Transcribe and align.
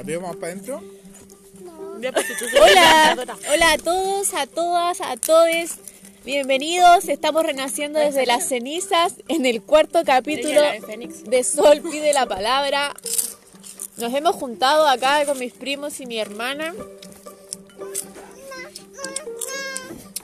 ¿Arriba 0.00 0.22
más 0.28 0.36
para 0.36 0.52
adentro? 0.52 0.82
Hola, 2.62 3.16
hola 3.52 3.72
a 3.72 3.76
todos, 3.76 4.32
a 4.32 4.46
todas, 4.46 5.00
a 5.02 5.16
todos. 5.18 5.72
Bienvenidos, 6.24 7.06
estamos 7.10 7.42
renaciendo 7.42 7.98
desde 7.98 8.24
las 8.24 8.48
cenizas 8.48 9.16
en 9.28 9.44
el 9.44 9.60
cuarto 9.60 10.00
capítulo 10.06 10.62
de 11.26 11.44
Sol 11.44 11.82
pide 11.82 12.14
la 12.14 12.24
palabra. 12.26 12.94
Nos 13.98 14.14
hemos 14.14 14.36
juntado 14.36 14.88
acá 14.88 15.26
con 15.26 15.38
mis 15.38 15.52
primos 15.52 16.00
y 16.00 16.06
mi 16.06 16.18
hermana. 16.18 16.72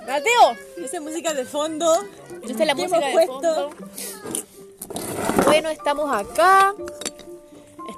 Mateo, 0.06 0.56
Esa 0.82 1.02
música 1.02 1.34
de 1.34 1.44
fondo. 1.44 1.94
esta 2.48 2.62
es 2.62 2.66
la 2.66 2.74
¿Qué 2.74 2.82
música 2.82 3.06
de 3.06 3.12
puesto? 3.12 3.32
fondo. 3.42 3.70
Bueno, 5.44 5.68
estamos 5.68 6.10
acá. 6.10 6.74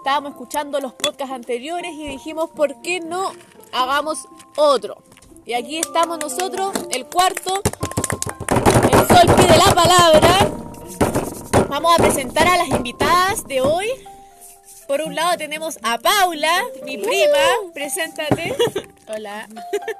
Estábamos 0.09 0.33
escuchando 0.33 0.81
los 0.81 0.95
podcasts 0.95 1.35
anteriores 1.35 1.93
y 1.93 2.09
dijimos, 2.09 2.49
¿por 2.49 2.81
qué 2.81 2.99
no 2.99 3.31
hagamos 3.75 4.27
otro? 4.57 5.03
Y 5.45 5.53
aquí 5.53 5.77
estamos 5.81 6.19
nosotros, 6.19 6.73
el 6.93 7.05
cuarto. 7.05 7.61
El 8.91 9.07
sol 9.07 9.37
pide 9.37 9.59
la 9.59 9.75
palabra. 9.75 10.49
Vamos 11.69 11.93
a 11.93 12.03
presentar 12.03 12.49
a 12.49 12.57
las 12.57 12.69
invitadas 12.69 13.47
de 13.47 13.61
hoy. 13.61 13.87
Por 14.87 15.03
un 15.03 15.15
lado 15.15 15.37
tenemos 15.37 15.79
a 15.83 15.99
Paula, 15.99 16.65
mi 16.87 16.97
prima. 16.97 17.71
Preséntate. 17.75 18.57
Hola. 19.15 19.47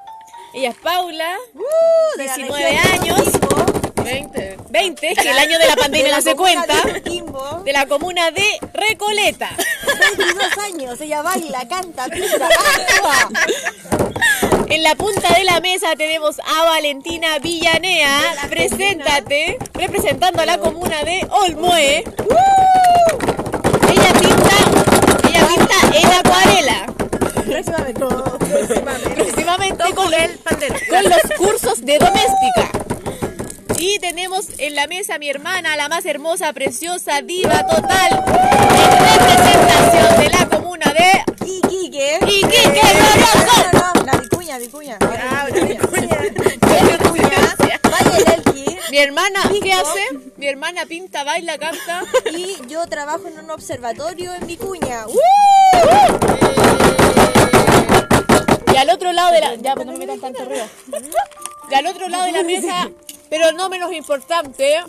Ella 0.55 0.69
es 0.69 0.77
Paula, 0.77 1.37
Uh, 1.53 2.17
de 2.17 2.25
la 2.25 2.35
19 2.35 2.63
región 2.65 2.83
de 2.83 3.11
años. 3.11 3.88
20. 4.13 4.57
20, 4.69 5.07
es 5.11 5.17
que 5.19 5.29
el 5.29 5.37
año 5.37 5.57
de 5.59 5.67
la 5.67 5.75
pandemia 5.75 6.05
De 6.05 6.11
no 6.11 6.17
la 6.17 6.21
se 6.21 6.35
cuenta. 6.35 6.73
de 7.63 7.73
la 7.73 7.85
comuna 7.85 8.31
de 8.31 8.45
Recoleta. 8.73 9.49
22 10.17 10.57
años. 10.73 11.01
Ella 11.01 11.21
baila, 11.21 11.67
canta, 11.67 12.05
pinta, 12.07 12.47
actúa. 12.47 13.29
En 14.67 14.83
la 14.83 14.95
punta 14.95 15.33
de 15.33 15.43
la 15.43 15.59
mesa 15.61 15.95
tenemos 15.95 16.39
a 16.39 16.63
Valentina 16.65 17.39
Villanea. 17.39 18.19
Preséntate, 18.49 19.57
representando 19.73 20.41
a 20.41 20.45
la 20.45 20.57
comuna 20.57 21.03
de 21.03 21.27
Olmué. 21.31 22.03
Ella 23.91 24.13
pinta, 24.19 24.55
ella 25.27 25.47
pinta 25.47 25.97
en 25.97 26.11
acuarela. 26.13 26.85
Próximamente. 27.45 28.05
Próximamente. 28.45 29.09
Próximamente 29.15 29.83
con, 29.95 30.11
con 30.89 31.03
los 31.03 31.21
cursos 31.37 31.81
de 31.85 31.97
doméstica. 31.97 32.78
Tenemos 34.09 34.47
en 34.57 34.73
la 34.73 34.87
mesa 34.87 35.15
a 35.15 35.19
mi 35.19 35.29
hermana, 35.29 35.77
la 35.77 35.87
más 35.87 36.03
hermosa, 36.03 36.51
preciosa, 36.51 37.21
diva 37.21 37.63
total, 37.67 38.23
en 38.25 38.91
representación 39.05 40.19
de 40.19 40.29
la 40.29 40.49
comuna 40.49 40.91
de 40.97 41.45
Iquique. 41.45 42.17
Iquique, 42.25 42.71
No, 43.71 43.71
no, 43.71 43.93
no, 43.93 44.03
la 44.03 44.17
vicuña, 44.17 44.57
vicuña. 44.57 44.97
Ah, 44.99 45.45
vicuña. 45.45 45.79
Vicuña. 45.79 46.17
Mi 48.89 48.97
hermana, 48.97 49.41
¿qué 49.61 49.73
hace? 49.73 50.01
Mi 50.37 50.47
hermana 50.47 50.87
pinta, 50.87 51.23
baila, 51.23 51.59
canta. 51.59 52.01
Y 52.35 52.57
yo 52.67 52.87
trabajo 52.87 53.27
en 53.27 53.37
un 53.37 53.51
observatorio 53.51 54.33
en 54.33 54.47
Vicuña. 54.47 55.05
¡Uh! 55.05 55.19
Y 58.73 58.75
al 58.75 58.89
otro 58.89 59.13
lado 59.13 59.31
de 59.31 59.39
la... 59.39 59.53
Ya, 59.55 59.75
pues 59.75 59.85
no 59.85 59.91
me 59.93 59.99
metan 59.99 60.19
tanto 60.19 60.45
ruido. 60.45 60.65
Y 61.69 61.75
al 61.75 61.85
otro 61.85 62.09
lado 62.09 62.25
de 62.25 62.31
la 62.31 62.41
mesa, 62.43 62.89
pero 63.29 63.51
no 63.51 63.69
menos 63.69 63.91
importante. 63.93 64.75
Eh. 64.75 64.83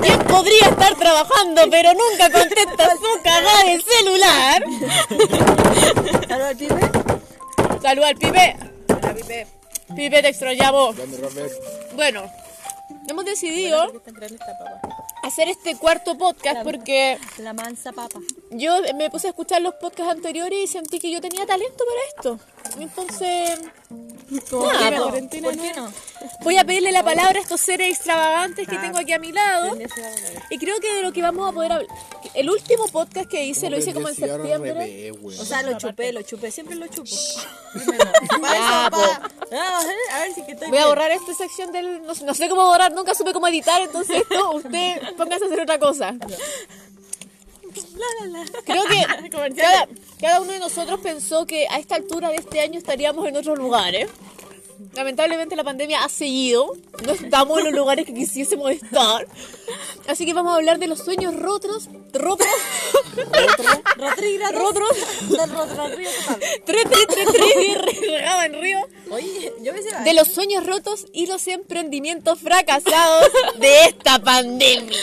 ¿Quién 0.00 0.18
podría 0.26 0.66
estar 0.68 0.94
trabajando 0.96 1.62
pero 1.70 1.92
nunca 1.94 2.30
contesta 2.30 2.90
su 2.96 3.22
cagada 3.22 3.64
de 3.64 3.80
celular? 3.80 4.64
¿Aló, 6.30 6.56
pibe? 6.56 6.90
Salud 7.82 8.04
al 8.04 8.16
pibe. 8.16 8.56
Pibe, 9.94 10.22
te 10.22 10.28
extrañamos. 10.28 10.96
Bueno, 11.94 12.30
hemos 13.08 13.24
decidido 13.24 13.92
hacer 15.22 15.48
este 15.48 15.76
cuarto 15.76 16.16
podcast 16.16 16.62
porque 16.62 17.18
La 17.38 17.52
mansa 17.52 17.92
papa. 17.92 18.18
yo 18.50 18.80
me 18.94 19.10
puse 19.10 19.26
a 19.28 19.30
escuchar 19.30 19.62
los 19.62 19.74
podcasts 19.74 20.12
anteriores 20.12 20.58
y 20.62 20.66
sentí 20.66 20.98
que 20.98 21.10
yo 21.10 21.20
tenía 21.20 21.46
talento 21.46 21.84
para 21.84 22.00
esto. 22.36 22.38
Entonces, 22.78 23.60
nada, 24.50 24.90
no? 24.90 25.10
¿Por 25.10 25.28
qué 25.28 25.72
no? 25.74 25.92
voy 26.42 26.56
a 26.56 26.64
pedirle 26.64 26.92
la 26.92 27.02
palabra 27.02 27.38
a 27.38 27.42
estos 27.42 27.60
seres 27.60 27.88
extravagantes 27.96 28.66
que 28.68 28.76
tengo 28.76 28.98
aquí 28.98 29.12
a 29.12 29.18
mi 29.18 29.32
lado. 29.32 29.76
Y 30.50 30.58
creo 30.58 30.78
que 30.80 30.92
de 30.94 31.02
lo 31.02 31.12
que 31.12 31.22
vamos 31.22 31.48
a 31.48 31.52
poder 31.52 31.72
hablar. 31.72 31.88
El 32.34 32.50
último 32.50 32.86
podcast 32.88 33.28
que 33.28 33.44
hice 33.44 33.70
lo 33.70 33.78
hice 33.78 33.94
como 33.94 34.08
en 34.08 34.14
septiembre. 34.14 35.12
O 35.22 35.44
sea, 35.44 35.62
lo 35.62 35.78
chupé, 35.78 36.12
lo 36.12 36.22
chupé, 36.22 36.50
siempre 36.50 36.76
lo 36.76 36.86
chupo. 36.88 37.14
Ya, 38.40 38.88
po. 38.90 38.98
Ah, 39.52 39.82
a 40.14 40.20
ver 40.20 40.34
si 40.34 40.42
que 40.42 40.52
estoy 40.52 40.68
Voy 40.68 40.78
a 40.78 40.86
borrar 40.86 41.10
esta 41.10 41.34
sección 41.34 41.72
del. 41.72 42.02
No, 42.02 42.12
no 42.14 42.34
sé 42.34 42.48
cómo 42.48 42.64
borrar, 42.66 42.92
nunca 42.92 43.14
supe 43.14 43.32
cómo 43.32 43.46
editar, 43.48 43.80
entonces 43.82 44.22
esto, 44.30 44.52
usted 44.52 45.16
póngase 45.16 45.44
a 45.44 45.46
hacer 45.46 45.60
otra 45.60 45.78
cosa. 45.78 46.14
Creo 48.64 48.84
que 48.84 49.30
cada, 49.56 49.88
cada 50.20 50.40
uno 50.40 50.52
de 50.52 50.58
nosotros 50.58 51.00
pensó 51.00 51.46
que 51.46 51.66
a 51.68 51.78
esta 51.78 51.96
altura 51.96 52.30
de 52.30 52.36
este 52.36 52.60
año 52.60 52.78
estaríamos 52.78 53.26
en 53.26 53.36
otros 53.36 53.58
lugares. 53.58 54.08
Lamentablemente 54.94 55.56
la 55.56 55.64
pandemia 55.64 56.04
ha 56.04 56.08
seguido, 56.08 56.72
no 57.04 57.12
estamos 57.12 57.58
en 57.58 57.66
los 57.66 57.74
lugares 57.74 58.06
que 58.06 58.14
quisiésemos 58.14 58.70
estar. 58.70 59.26
Así 60.06 60.24
que 60.24 60.32
vamos 60.34 60.52
a 60.52 60.56
hablar 60.56 60.78
de 60.78 60.86
los 60.86 61.00
sueños 61.00 61.34
rotos, 61.36 61.88
rotos, 62.12 62.46
sé 69.82 70.04
de 70.04 70.14
los 70.14 70.28
sueños 70.28 70.64
rotos 70.66 71.06
y 71.12 71.26
los 71.26 71.46
emprendimientos 71.48 72.38
fracasados 72.38 73.30
de 73.58 73.84
esta 73.84 74.18
pandemia. 74.20 74.98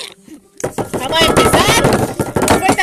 Vamos 0.93 1.21
a 1.21 1.25
empezar. 1.25 2.14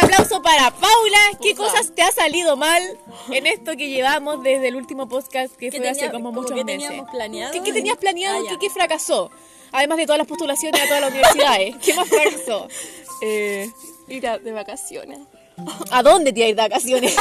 Aplauso 0.03 0.43
para 0.43 0.71
Paula. 0.71 1.19
¿Qué 1.41 1.55
cosas 1.55 1.95
te 1.95 2.03
ha 2.03 2.11
salido 2.13 2.57
mal 2.57 2.83
en 3.31 3.47
esto 3.47 3.77
que 3.77 3.89
llevamos 3.89 4.43
desde 4.43 4.69
el 4.69 4.77
último 4.77 5.09
podcast 5.09 5.55
que 5.57 5.71
¿Qué 5.71 5.79
fue 5.79 5.89
hace 5.89 6.11
como 6.11 6.31
como 6.31 6.43
muchos 6.43 6.57
qué 6.57 6.65
meses? 6.65 7.03
planeado? 7.11 7.53
¿Qué, 7.53 7.63
qué 7.63 7.73
tenías 7.73 7.97
planeado? 7.97 8.39
Ah. 8.45 8.49
¿Qué, 8.49 8.59
qué 8.59 8.71
fracasó? 8.71 9.31
Además 9.73 9.99
de 9.99 10.05
todas 10.07 10.19
las 10.19 10.27
postulaciones 10.27 10.81
a 10.81 10.87
todas 10.87 11.01
las 11.01 11.11
universidades. 11.11 11.77
¿Qué 11.85 11.95
más 11.95 12.09
fracasó? 12.09 12.69
Eh, 13.25 13.71
ir 14.09 14.27
a- 14.27 14.39
de 14.39 14.51
vacaciones. 14.51 15.21
¿A 15.91 16.03
dónde 16.03 16.33
te 16.33 16.41
ibas 16.41 16.47
a 16.47 16.51
ir 16.51 16.57
de 16.57 16.63
vacaciones? 16.63 17.17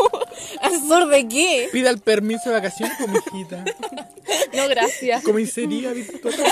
¿Al 0.60 0.80
sur 0.80 1.06
de 1.08 1.28
qué? 1.28 1.68
Pida 1.72 1.90
el 1.90 1.98
permiso 2.00 2.48
de 2.50 2.56
vacaciones 2.56 2.96
con 2.98 3.12
mi 3.12 3.18
hijita. 3.18 3.64
No, 4.54 4.68
gracias. 4.68 5.22
Comisaría 5.22 5.92
virtual. 5.92 6.34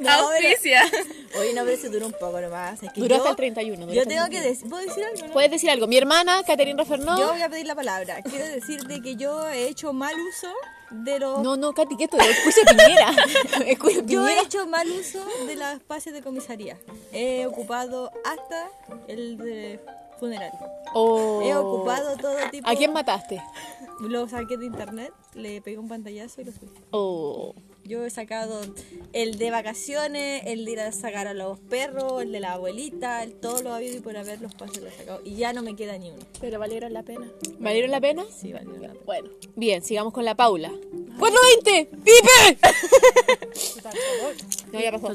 No, 0.00 0.10
Auspicia. 0.10 0.82
pero- 0.90 1.40
Oye, 1.40 1.52
no, 1.52 1.64
pero 1.64 1.76
se 1.80 1.88
duró 1.88 2.06
un 2.06 2.12
poco 2.12 2.40
nomás. 2.40 2.82
Es 2.82 2.92
que 2.92 3.00
Duró 3.00 3.16
yo, 3.16 3.22
hasta 3.22 3.30
el 3.30 3.36
31. 3.36 3.80
duró 3.86 3.92
Yo 3.92 4.00
hasta 4.02 4.12
el 4.12 4.16
tengo 4.16 4.30
que 4.30 4.40
31. 4.40 4.50
decir, 4.54 4.70
¿puedo 4.70 4.82
decir 4.86 5.04
algo? 5.04 5.26
No? 5.26 5.32
¿Puedes 5.32 5.50
decir 5.50 5.70
algo? 5.70 5.86
Mi 5.86 5.96
hermana, 5.98 6.42
Caterina 6.46 6.84
Fernó. 6.84 7.18
Yo 7.18 7.32
voy 7.32 7.42
a 7.42 7.48
pedir 7.48 7.66
la 7.66 7.74
palabra. 7.74 8.22
Quiero 8.22 8.46
decirte 8.46 9.02
que 9.02 9.16
yo 9.16 9.48
he 9.50 9.68
hecho 9.68 9.92
mal 9.92 10.14
uso 10.30 10.48
de 10.90 11.18
los... 11.18 11.40
No, 11.40 11.56
no, 11.56 11.72
Katy, 11.72 11.96
¿qué 11.96 12.04
esto? 12.04 12.18
Escucha 12.18 12.60
Piñera. 12.70 13.10
Escucha 13.66 14.00
Yo 14.06 14.26
he 14.26 14.30
Piñera. 14.30 14.42
hecho 14.42 14.66
mal 14.66 14.88
uso 14.90 15.24
de 15.46 15.56
los 15.56 15.68
espacios 15.74 16.14
de 16.14 16.22
comisaría. 16.22 16.78
He 17.12 17.46
ocupado 17.46 18.10
hasta 18.24 18.68
el 19.08 19.36
de 19.38 19.80
funerario. 20.18 20.58
Oh. 20.94 21.42
He 21.42 21.54
ocupado 21.54 22.16
todo 22.16 22.36
tipo... 22.50 22.68
¿A 22.68 22.74
quién 22.74 22.92
mataste? 22.92 23.42
Lo 24.00 24.28
saqué 24.28 24.56
de 24.56 24.66
internet, 24.66 25.12
le 25.34 25.60
pegué 25.62 25.78
un 25.78 25.88
pantallazo 25.88 26.40
y 26.40 26.44
lo 26.44 26.52
subí. 26.52 26.70
Oh. 26.90 27.54
Yo 27.86 28.04
he 28.04 28.10
sacado 28.10 28.60
el 29.12 29.38
de 29.38 29.50
vacaciones, 29.52 30.42
el 30.46 30.64
de 30.64 30.72
ir 30.72 30.80
a 30.80 30.90
sacar 30.90 31.28
a 31.28 31.34
los 31.34 31.60
perros, 31.60 32.22
el 32.22 32.32
de 32.32 32.40
la 32.40 32.54
abuelita, 32.54 33.22
el, 33.22 33.34
todo 33.34 33.62
lo 33.62 33.72
habido 33.72 33.96
y 33.96 34.00
por 34.00 34.16
haber 34.16 34.40
los 34.40 34.52
pasos 34.54 34.78
lo 34.78 34.88
he 34.88 34.92
sacado. 34.92 35.20
Y 35.24 35.36
ya 35.36 35.52
no 35.52 35.62
me 35.62 35.76
queda 35.76 35.96
ni 35.96 36.10
uno. 36.10 36.24
Pero 36.40 36.58
valieron 36.58 36.92
la 36.92 37.04
pena. 37.04 37.30
¿Valieron 37.60 37.92
la 37.92 38.00
pena? 38.00 38.24
Sí, 38.28 38.52
vale 38.52 38.66
la 38.66 38.80
pena. 38.80 38.94
Bueno, 39.04 39.30
bien, 39.54 39.82
sigamos 39.82 40.12
con 40.12 40.24
la 40.24 40.34
Paula. 40.34 40.72
¡420! 41.18 41.88
¡Pipe! 41.90 42.58
no, 44.72 44.80
ya 44.80 44.90
pasó. 44.90 45.14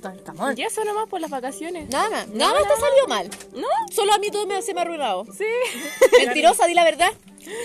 Y 0.56 0.62
eso 0.62 0.86
nomás 0.86 1.10
por 1.10 1.20
las 1.20 1.30
vacaciones. 1.30 1.90
Nada, 1.90 2.26
nada 2.34 2.62
te 2.62 2.80
salió 2.80 3.06
mal. 3.08 3.30
¿No? 3.54 3.68
Solo 3.92 4.14
a 4.14 4.18
mí 4.18 4.32
todo 4.32 4.48
me, 4.48 4.62
se 4.62 4.74
me 4.74 4.80
ha 4.80 4.84
arruinado. 4.84 5.26
Sí. 5.38 5.44
Mentirosa, 6.26 6.68
di 6.68 6.74
la 6.74 6.86
verdad. 6.86 7.12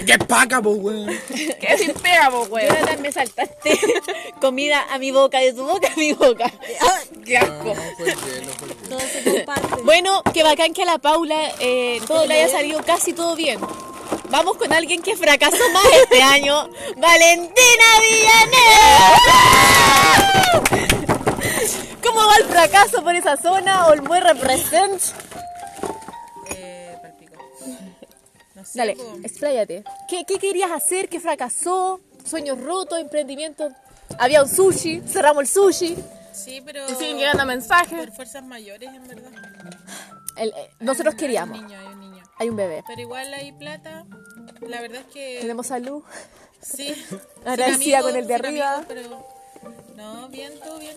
¡Qué 0.07 0.19
paca, 0.19 0.61
po, 0.63 0.71
weón! 0.71 1.07
Que 1.61 1.79
sin 1.79 1.95
pega, 1.95 2.31
po, 2.31 2.47
güey. 2.47 2.67
Jonathan, 2.67 3.03
me 3.03 3.13
saltaste 3.13 3.79
comida 4.41 4.87
a 4.91 4.99
mi 4.99 5.11
boca, 5.11 5.39
de 5.39 5.53
tu 5.53 5.65
boca 5.65 5.89
a 5.93 5.97
mi 5.97 6.13
boca. 6.13 6.51
¡Qué 7.25 7.39
asco! 7.39 7.75
No, 7.75 7.75
fue 7.75 8.07
hielo, 8.07 8.53
fue 8.59 8.69
hielo. 8.69 8.89
Todo 8.89 9.01
se 9.01 9.23
comparte. 9.25 9.83
Bueno, 9.83 10.23
que 10.33 10.43
bacán 10.43 10.73
que 10.73 10.83
a 10.83 10.87
la 10.87 10.99
Paula 10.99 11.53
eh, 11.61 12.01
todo 12.07 12.27
le 12.27 12.35
haya 12.43 12.49
salido 12.49 12.83
casi 12.85 13.13
todo 13.13 13.37
bien. 13.37 13.61
Vamos 14.31 14.57
con 14.57 14.73
alguien 14.73 15.03
que 15.03 15.17
fracasó 15.17 15.69
más 15.73 15.87
este 16.03 16.23
año. 16.23 16.69
¡Valentina 16.97 17.85
Villanera! 18.01 19.37
¿Cómo 22.03 22.27
va 22.27 22.37
el 22.37 22.45
fracaso 22.45 23.03
por 23.03 23.15
esa 23.15 23.37
zona? 23.37 23.87
Olmué 23.87 24.21
represent. 24.21 25.03
Dale, 28.77 28.97
expláyate. 29.23 29.85
¿Qué, 30.09 30.25
¿Qué 30.27 30.39
querías 30.39 30.71
hacer? 30.71 31.09
¿Qué 31.09 31.19
fracasó? 31.21 32.01
¿Sueños 32.25 32.61
rotos? 32.61 32.99
¿Emprendimientos? 32.99 33.73
Había 34.19 34.43
un 34.43 34.49
sushi, 34.49 35.01
cerramos 35.07 35.43
el 35.43 35.49
sushi. 35.49 35.97
Sí, 36.33 36.61
pero. 36.65 36.85
Y 36.89 36.95
siguen 36.95 37.19
llegando 37.19 37.45
mensajes. 37.47 37.99
Por 37.99 38.13
fuerzas 38.13 38.45
mayores, 38.45 38.89
en 38.93 39.09
verdad. 39.09 39.33
El- 40.37 40.51
eh, 40.51 40.71
nosotros 40.81 41.15
Hay 41.15 41.19
queríamos. 41.21 41.59
un 41.59 41.67
niño, 41.67 41.79
hay 41.81 41.87
un 41.87 42.01
niño. 42.01 42.25
Hay 42.39 42.49
un 42.51 42.57
bebé. 42.57 42.85
Pero 42.87 43.01
igual 43.01 43.33
hay 43.33 43.53
plata. 43.53 44.05
La 44.61 44.81
verdad 44.83 45.01
es 45.07 45.13
que. 45.13 45.39
Tenemos 45.41 45.67
salud. 45.69 46.03
Sí. 46.61 46.95
Agradecida 47.45 48.03
con 48.03 48.15
el 48.17 48.27
de 48.27 48.35
arriba. 48.35 48.75
amigos, 48.75 48.87
pero. 48.89 49.36
No, 49.97 50.29
bien, 50.29 50.53
todo 50.61 50.79
bien. 50.79 50.97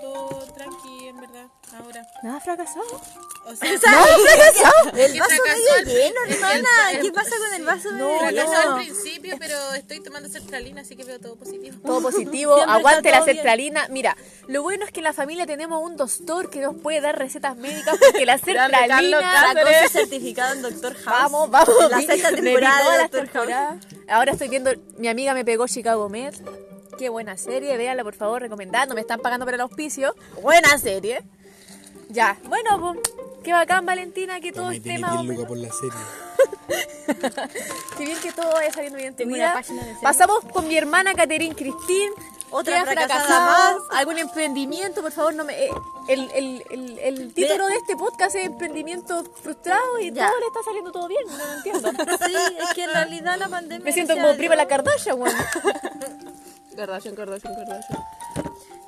Todo 0.00 0.28
tranqui, 0.56 1.08
en 1.08 1.20
verdad. 1.20 1.46
Ahora. 1.78 2.02
Nada 2.22 2.40
fracasado. 2.40 3.00
O 3.46 3.54
sea, 3.56 3.70
El 3.72 3.80
que 3.80 5.20
vaso 5.20 5.32
fracasó 5.34 5.72
al- 5.76 5.86
medio 5.86 5.98
lleno, 5.98 6.20
el- 6.26 6.32
hermana. 6.34 6.68
el- 6.92 7.00
¿Qué 7.02 7.12
pasa 7.12 7.30
con 7.38 7.54
el 7.54 7.64
vaso 7.64 7.92
medio 7.92 8.30
lleno? 8.30 8.52
al 8.52 8.74
principio, 8.76 9.36
pero 9.38 9.74
estoy 9.74 10.00
tomando 10.00 10.28
sertralina, 10.28 10.80
así 10.82 10.96
que 10.96 11.04
veo 11.04 11.18
todo 11.20 11.36
positivo. 11.36 11.76
Todo 11.84 12.02
positivo, 12.10 12.54
aguante 12.56 13.10
la 13.10 13.24
sertralina. 13.24 13.86
Mira, 13.90 14.16
lo 14.48 14.62
bueno 14.62 14.84
es 14.84 14.90
que 14.92 15.00
en 15.00 15.04
la 15.04 15.12
familia 15.12 15.46
tenemos 15.46 15.82
un 15.82 15.96
doctor 15.96 16.50
que 16.50 16.60
nos 16.60 16.76
puede 16.76 17.00
dar 17.00 17.18
recetas 17.18 17.56
médicas 17.56 17.96
porque 17.98 18.26
la 18.26 18.38
sertralina... 18.38 19.20
Cáceres. 19.20 19.64
Sacó 19.76 19.88
su 19.88 19.98
certificado 19.98 20.54
en 20.54 20.62
Doctor 20.62 20.94
House. 20.94 21.04
Vamos, 21.06 21.50
vamos. 21.50 21.90
La 21.90 22.00
sexta 22.02 22.30
temporada 22.32 22.92
de 22.92 22.98
Doctor 23.08 23.28
House. 23.32 23.86
Ahora 24.08 24.32
estoy 24.32 24.48
viendo, 24.48 24.72
mi 24.98 25.08
amiga 25.08 25.34
me 25.34 25.44
pegó 25.44 25.66
Chicago 25.68 26.08
Med. 26.08 26.34
Qué 27.00 27.08
buena 27.08 27.38
serie, 27.38 27.78
véanla 27.78 28.04
por 28.04 28.14
favor, 28.14 28.42
recomendando. 28.42 28.94
Me 28.94 29.00
están 29.00 29.20
pagando 29.20 29.46
para 29.46 29.54
el 29.54 29.62
auspicio. 29.62 30.14
Buena 30.42 30.76
serie. 30.76 31.22
Ya, 32.10 32.36
bueno, 32.44 32.78
pues, 32.78 32.98
qué 33.42 33.54
bacán 33.54 33.86
Valentina 33.86 34.38
que 34.38 34.52
todo 34.52 34.64
Toma, 34.64 34.76
esté 34.76 34.98
más 34.98 35.12
o 35.12 35.22
10 35.22 35.28
menos- 35.30 35.36
lucas 35.36 35.48
por 35.48 35.56
la 35.56 35.72
serie. 35.72 37.50
Qué 37.96 38.04
bien 38.04 38.18
que 38.20 38.32
todo 38.32 38.52
vaya 38.52 38.70
saliendo 38.72 38.98
bien 38.98 39.16
de. 39.16 39.26
Pasamos 40.02 40.40
con 40.52 40.68
mi 40.68 40.76
hermana 40.76 41.14
Caterín 41.14 41.54
Cristín. 41.54 42.10
Otra 42.50 42.84
fracasada 42.84 43.24
fracasado. 43.24 43.78
más. 43.88 43.98
¿Algún 43.98 44.18
emprendimiento? 44.18 45.00
Por 45.02 45.12
favor, 45.12 45.34
no 45.34 45.44
me. 45.44 45.54
eh, 45.66 45.70
el, 46.08 46.30
el, 46.32 46.64
el, 46.70 46.98
el 46.98 47.32
título 47.34 47.66
de 47.66 47.76
este 47.76 47.96
podcast 47.96 48.36
es 48.36 48.44
Emprendimiento 48.46 49.24
Frustrado 49.42 49.98
y 50.00 50.12
Ya. 50.12 50.28
todo 50.28 50.38
le 50.40 50.46
está 50.48 50.62
saliendo 50.64 50.92
todo 50.92 51.08
bien. 51.08 51.22
No 51.28 51.36
lo 51.38 51.52
entiendo. 51.54 51.90
Sí, 52.26 52.34
es 52.62 52.74
que 52.74 52.84
en 52.84 52.90
realidad 52.90 53.38
la 53.38 53.48
pandemia. 53.48 53.84
Me 53.84 53.92
siento 53.92 54.14
como 54.14 54.34
prima 54.36 54.54
la 54.54 54.66
Kardashian, 54.68 55.18
weón. 55.18 55.34
Kardashian, 56.80 57.14
Kardashian, 57.14 57.54
Kardashian. 57.54 58.04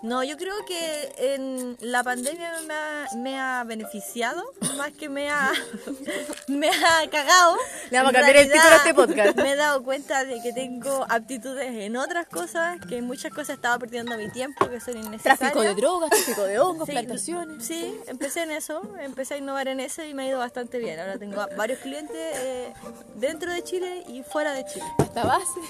No, 0.03 0.25
yo 0.25 0.37
creo 0.37 0.55
que 0.67 1.15
en 1.17 1.77
la 1.81 2.03
pandemia 2.03 2.51
me 2.67 2.75
ha, 2.75 3.07
me 3.17 3.41
ha 3.41 3.63
beneficiado 3.63 4.43
más 4.77 4.91
que 4.91 5.09
me 5.09 5.31
ha, 5.31 5.53
me 6.49 6.69
ha 6.69 7.09
cagado. 7.09 7.57
Le 7.89 7.99
vamos 7.99 8.11
a 8.11 8.17
cambiar 8.17 8.37
el 8.39 8.51
título 8.51 8.69
a 8.69 8.77
este 8.79 8.95
podcast. 8.95 9.37
Me 9.37 9.53
he 9.53 9.57
dado 9.57 9.85
cuenta 9.85 10.25
de 10.25 10.43
que 10.43 10.53
tengo 10.53 11.07
aptitudes 11.09 11.69
en 11.69 11.97
otras 11.97 12.27
cosas, 12.27 12.79
que 12.89 12.97
en 12.97 13.07
muchas 13.07 13.33
cosas 13.33 13.51
estaba 13.51 13.79
perdiendo 13.79 14.17
mi 14.17 14.29
tiempo, 14.29 14.69
que 14.69 14.81
son 14.81 14.97
innecesarias. 14.97 15.39
Tráfico 15.39 15.61
de 15.61 15.75
drogas, 15.77 16.11
tráfico 16.11 16.43
de 16.45 16.59
hongos, 16.59 16.87
Sí, 16.87 16.93
plantaciones. 16.93 17.65
Sí, 17.65 17.97
empecé 18.09 18.43
en 18.43 18.51
eso, 18.51 18.83
empecé 18.99 19.35
a 19.35 19.37
innovar 19.37 19.69
en 19.69 19.79
eso 19.79 20.03
y 20.03 20.15
me 20.15 20.25
ha 20.25 20.27
ido 20.27 20.41
bastante 20.41 20.79
bien. 20.79 20.99
Ahora 20.99 21.17
tengo 21.17 21.47
varios 21.57 21.79
clientes 21.79 22.17
eh, 22.17 22.73
dentro 23.15 23.53
de 23.53 23.63
Chile 23.63 24.03
y 24.09 24.25
fuera 24.25 24.53
de 24.53 24.65
Chile. 24.65 24.87
Esta 24.99 25.23
base. 25.23 25.61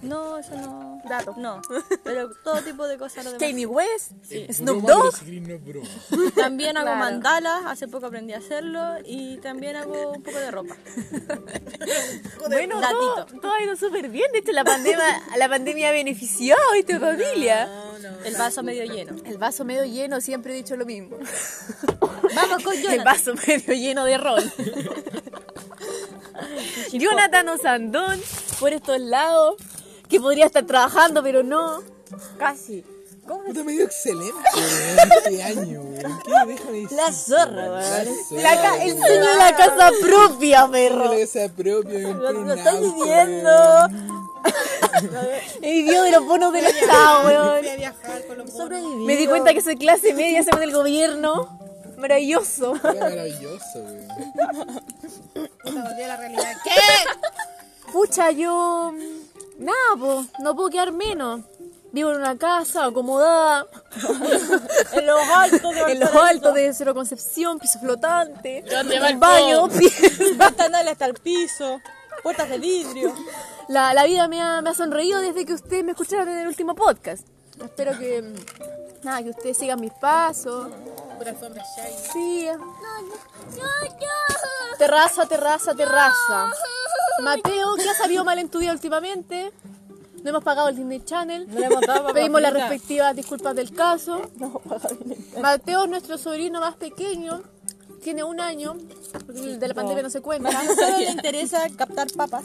No, 0.00 0.38
eso 0.38 0.56
no. 0.56 0.95
Dato. 1.08 1.34
No, 1.36 1.60
pero 2.04 2.30
todo 2.42 2.60
tipo 2.62 2.86
de 2.86 2.98
cosas. 2.98 3.24
lo 3.24 3.32
demás. 3.32 3.40
Kanye 3.48 3.66
West. 3.66 4.12
Snoop 4.52 4.82
Broma, 4.84 5.10
pero 5.64 5.80
Dogg. 6.10 6.34
También 6.34 6.76
hago 6.76 6.86
Claro. 6.86 7.00
mandalas, 7.00 7.62
hace 7.66 7.88
poco 7.88 8.06
aprendí 8.06 8.32
a 8.32 8.38
hacerlo 8.38 8.80
y 9.04 9.36
también 9.38 9.76
hago 9.76 10.12
un 10.12 10.22
poco 10.22 10.38
de 10.38 10.50
ropa. 10.50 10.76
Bueno, 12.48 12.80
todo, 12.80 13.26
todo 13.40 13.52
ha 13.52 13.62
ido 13.62 13.76
súper 13.76 14.08
bien. 14.08 14.30
De 14.32 14.38
hecho, 14.38 14.52
la 14.52 14.64
pandemia, 14.64 15.22
la 15.36 15.48
pandemia 15.48 15.88
ha 15.88 15.92
beneficiado 15.92 16.60
a 16.72 16.78
esta 16.78 16.98
familia. 17.00 17.66
No, 17.66 17.98
no. 17.98 18.24
El 18.24 18.34
vaso 18.36 18.62
medio 18.62 18.84
lleno. 18.84 19.16
El 19.24 19.36
vaso 19.38 19.64
medio 19.64 19.84
lleno, 19.84 20.20
siempre 20.20 20.52
he 20.52 20.56
dicho 20.56 20.76
lo 20.76 20.86
mismo. 20.86 21.16
Vamos 22.34 22.62
con 22.62 22.74
El 22.74 22.82
Jonathan. 22.82 23.04
vaso 23.04 23.34
medio 23.46 23.74
lleno 23.74 24.04
de 24.04 24.18
ron. 24.18 24.52
Jonathan 26.92 27.48
Osandón, 27.48 28.20
por 28.60 28.72
estos 28.72 29.00
lados, 29.00 29.56
que 30.08 30.20
podría 30.20 30.46
estar 30.46 30.64
trabajando, 30.64 31.22
pero 31.22 31.42
no. 31.42 31.82
Casi. 32.38 32.84
Puta, 33.26 33.64
me 33.64 33.72
dio 33.72 33.84
excelente, 33.84 34.32
weón, 34.54 35.10
este 35.26 35.42
año, 35.42 35.80
weón. 35.82 36.18
¿Qué 36.24 36.32
déjame 36.46 36.78
decir? 36.82 36.92
La 36.96 37.12
zorra, 37.12 37.64
weón. 37.72 38.42
La 38.42 38.62
ca- 38.62 38.82
el 38.84 38.96
sueño 38.96 39.26
de 39.26 39.36
la 39.36 39.56
casa 39.56 39.90
propia, 40.00 40.68
perro. 40.68 41.12
La 41.12 41.18
casa 41.18 41.48
propia, 41.52 41.98
me 41.98 42.02
compré 42.04 42.32
Lo, 42.32 42.38
un 42.40 42.46
lo 42.48 42.54
estoy 42.54 42.76
auto, 42.76 42.94
viviendo. 42.94 43.50
weón. 43.50 44.26
He 45.62 45.72
vivido 45.72 46.04
de 46.04 46.10
los 46.12 46.24
bonos 46.24 46.52
del 46.52 46.66
Estado, 46.66 47.26
weón. 47.26 47.58
Fui 47.58 47.68
a 47.68 47.76
viajar 47.76 48.26
con 48.28 48.38
los 48.38 48.50
Sobreviví. 48.52 49.04
Me 49.04 49.16
di 49.16 49.26
cuenta 49.26 49.52
que 49.52 49.60
soy 49.60 49.76
clase 49.76 50.14
media, 50.14 50.44
soy 50.44 50.60
del 50.60 50.72
gobierno. 50.72 51.58
Maravilloso. 51.98 52.76
Era 52.76 53.08
maravilloso, 53.08 53.78
weón. 53.80 54.06
volví 55.64 56.02
a 56.02 56.06
la 56.08 56.16
realidad. 56.16 56.52
Pucha, 57.92 58.30
yo. 58.30 58.92
Nada, 59.58 59.76
pues, 59.98 60.26
no 60.40 60.54
puedo 60.54 60.70
quedar 60.70 60.92
menos. 60.92 61.42
Vivo 61.92 62.10
en 62.10 62.18
una 62.18 62.36
casa 62.36 62.84
acomodada, 62.84 63.66
En 64.92 65.06
los 65.06 65.20
altos 65.20 65.74
de 65.74 65.92
en 65.92 66.00
los 66.00 66.14
altos 66.14 66.54
de 66.54 66.74
Cero 66.74 66.94
Concepción, 66.94 67.58
piso 67.58 67.78
flotante, 67.78 68.62
¿Dónde 68.68 69.00
va 69.00 69.06
el 69.08 69.14
el 69.14 69.18
baño. 69.18 69.68
Ventanales 70.36 70.92
hasta 70.92 71.06
el 71.06 71.14
piso, 71.14 71.80
puertas 72.22 72.50
de 72.50 72.58
vidrio. 72.58 73.14
La, 73.68 73.94
la 73.94 74.04
vida 74.04 74.28
me 74.28 74.42
ha, 74.42 74.60
me 74.60 74.70
ha 74.70 74.74
sonreído 74.74 75.20
desde 75.20 75.46
que 75.46 75.54
ustedes 75.54 75.84
me 75.84 75.92
escucharon 75.92 76.28
en 76.28 76.38
el 76.40 76.48
último 76.48 76.74
podcast. 76.74 77.26
Espero 77.64 77.98
que. 77.98 78.34
Nada, 79.02 79.22
que 79.22 79.30
ustedes 79.30 79.56
sigan 79.56 79.80
mis 79.80 79.92
pasos. 79.92 80.68
Pura 81.16 81.30
alfombra 81.30 81.64
shiny. 81.76 81.96
Sí. 82.12 82.48
Terraza, 84.78 85.26
terraza, 85.26 85.74
terraza. 85.74 86.50
Mateo, 87.22 87.74
¿qué 87.76 87.88
ha 87.88 87.94
salido 87.94 88.24
mal 88.24 88.38
en 88.38 88.48
tu 88.48 88.58
vida 88.58 88.72
últimamente? 88.72 89.52
No 90.22 90.30
hemos 90.30 90.44
pagado 90.44 90.68
el 90.68 90.76
Disney 90.76 91.00
Channel. 91.04 91.46
No 91.48 91.60
le 91.60 91.66
hemos 91.66 91.80
dado 91.82 92.12
Pedimos 92.12 92.40
las 92.40 92.52
respectivas 92.52 93.14
disculpas 93.14 93.54
del 93.54 93.72
caso. 93.72 94.22
Mateo 95.40 95.84
es 95.84 95.88
nuestro 95.90 96.18
sobrino 96.18 96.60
más 96.60 96.74
pequeño. 96.76 97.42
Tiene 98.02 98.24
un 98.24 98.40
año. 98.40 98.74
De 99.28 99.68
la 99.68 99.74
pandemia 99.74 100.02
no 100.02 100.10
se 100.10 100.20
cuenta. 100.20 100.50
Solo 100.74 100.98
le 100.98 101.10
interesa 101.10 101.68
captar 101.76 102.08
papas. 102.12 102.44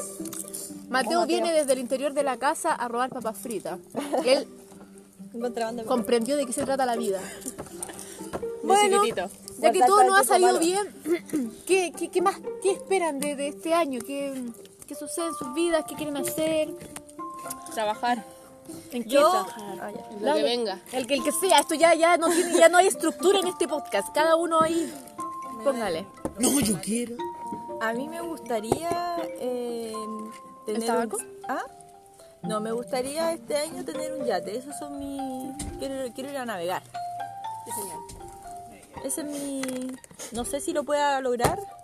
Mateo 0.90 1.26
viene 1.26 1.54
desde 1.54 1.74
el 1.74 1.80
interior 1.80 2.14
de 2.14 2.24
la 2.24 2.38
casa 2.38 2.74
a 2.74 2.88
robar 2.88 3.10
papas 3.10 3.38
fritas. 3.38 3.80
Él 4.26 4.48
comprendió 5.88 6.38
de 6.38 6.46
qué 6.46 6.54
se 6.54 6.64
trata 6.64 6.86
la 6.86 6.96
vida. 6.96 7.20
Bueno, 8.64 9.02
chiquitito. 9.02 9.30
ya 9.60 9.72
que 9.72 9.82
todo 9.82 10.04
nos 10.04 10.20
ha 10.20 10.24
salido 10.24 10.60
bien, 10.60 10.88
¿qué, 11.66 11.92
qué, 11.98 12.10
qué 12.10 12.22
más 12.22 12.36
qué 12.62 12.72
esperan 12.74 13.20
de, 13.20 13.36
de 13.36 13.48
este 13.48 13.74
año? 13.74 14.02
¿Qué, 14.06 14.34
¿Qué 14.92 14.96
sucede 14.96 15.28
en 15.28 15.34
sus 15.36 15.54
vidas? 15.54 15.86
¿Qué 15.88 15.96
quieren 15.96 16.18
hacer? 16.18 16.68
Trabajar. 17.74 18.26
¿En 18.92 19.04
qué 19.04 19.10
Yo- 19.10 19.46
trabajar? 19.46 19.94
Lo 20.20 20.34
que 20.34 20.44
venga. 20.44 20.82
El 20.92 21.08
que, 21.08 21.14
el 21.14 21.24
que 21.24 21.32
sea, 21.32 21.60
esto 21.60 21.76
ya, 21.76 21.94
ya, 21.96 22.18
no 22.18 22.30
tiene, 22.30 22.60
ya 22.60 22.68
no 22.68 22.78
hay 22.78 22.88
estructura 22.88 23.40
en 23.40 23.48
este 23.48 23.70
podcast. 23.70 24.14
Cada 24.14 24.36
uno 24.36 24.60
ahí, 24.60 24.94
póngale. 25.64 26.06
No, 26.40 26.60
yo 26.60 26.78
quiero. 26.82 27.16
A 27.80 27.94
mí 27.94 28.10
me 28.10 28.20
gustaría 28.20 29.16
eh, 29.40 29.94
tener 30.66 30.82
¿El 30.82 30.86
tabaco? 30.88 31.16
un... 31.16 31.40
¿Ah? 31.48 31.64
No, 32.42 32.60
me 32.60 32.74
gustaría 32.74 33.32
este 33.32 33.56
año 33.56 33.86
tener 33.86 34.12
un 34.12 34.26
yate. 34.26 34.58
Esos 34.58 34.78
son 34.78 35.00
mis... 35.00 35.56
Quiero, 35.80 36.14
quiero 36.14 36.32
ir 36.32 36.38
a 36.38 36.46
navegar. 36.46 36.84
Ese 39.06 39.22
es 39.22 39.26
mi... 39.26 39.62
No 40.34 40.44
sé 40.44 40.60
si 40.60 40.74
lo 40.74 40.84
pueda 40.84 41.22
lograr. 41.22 41.81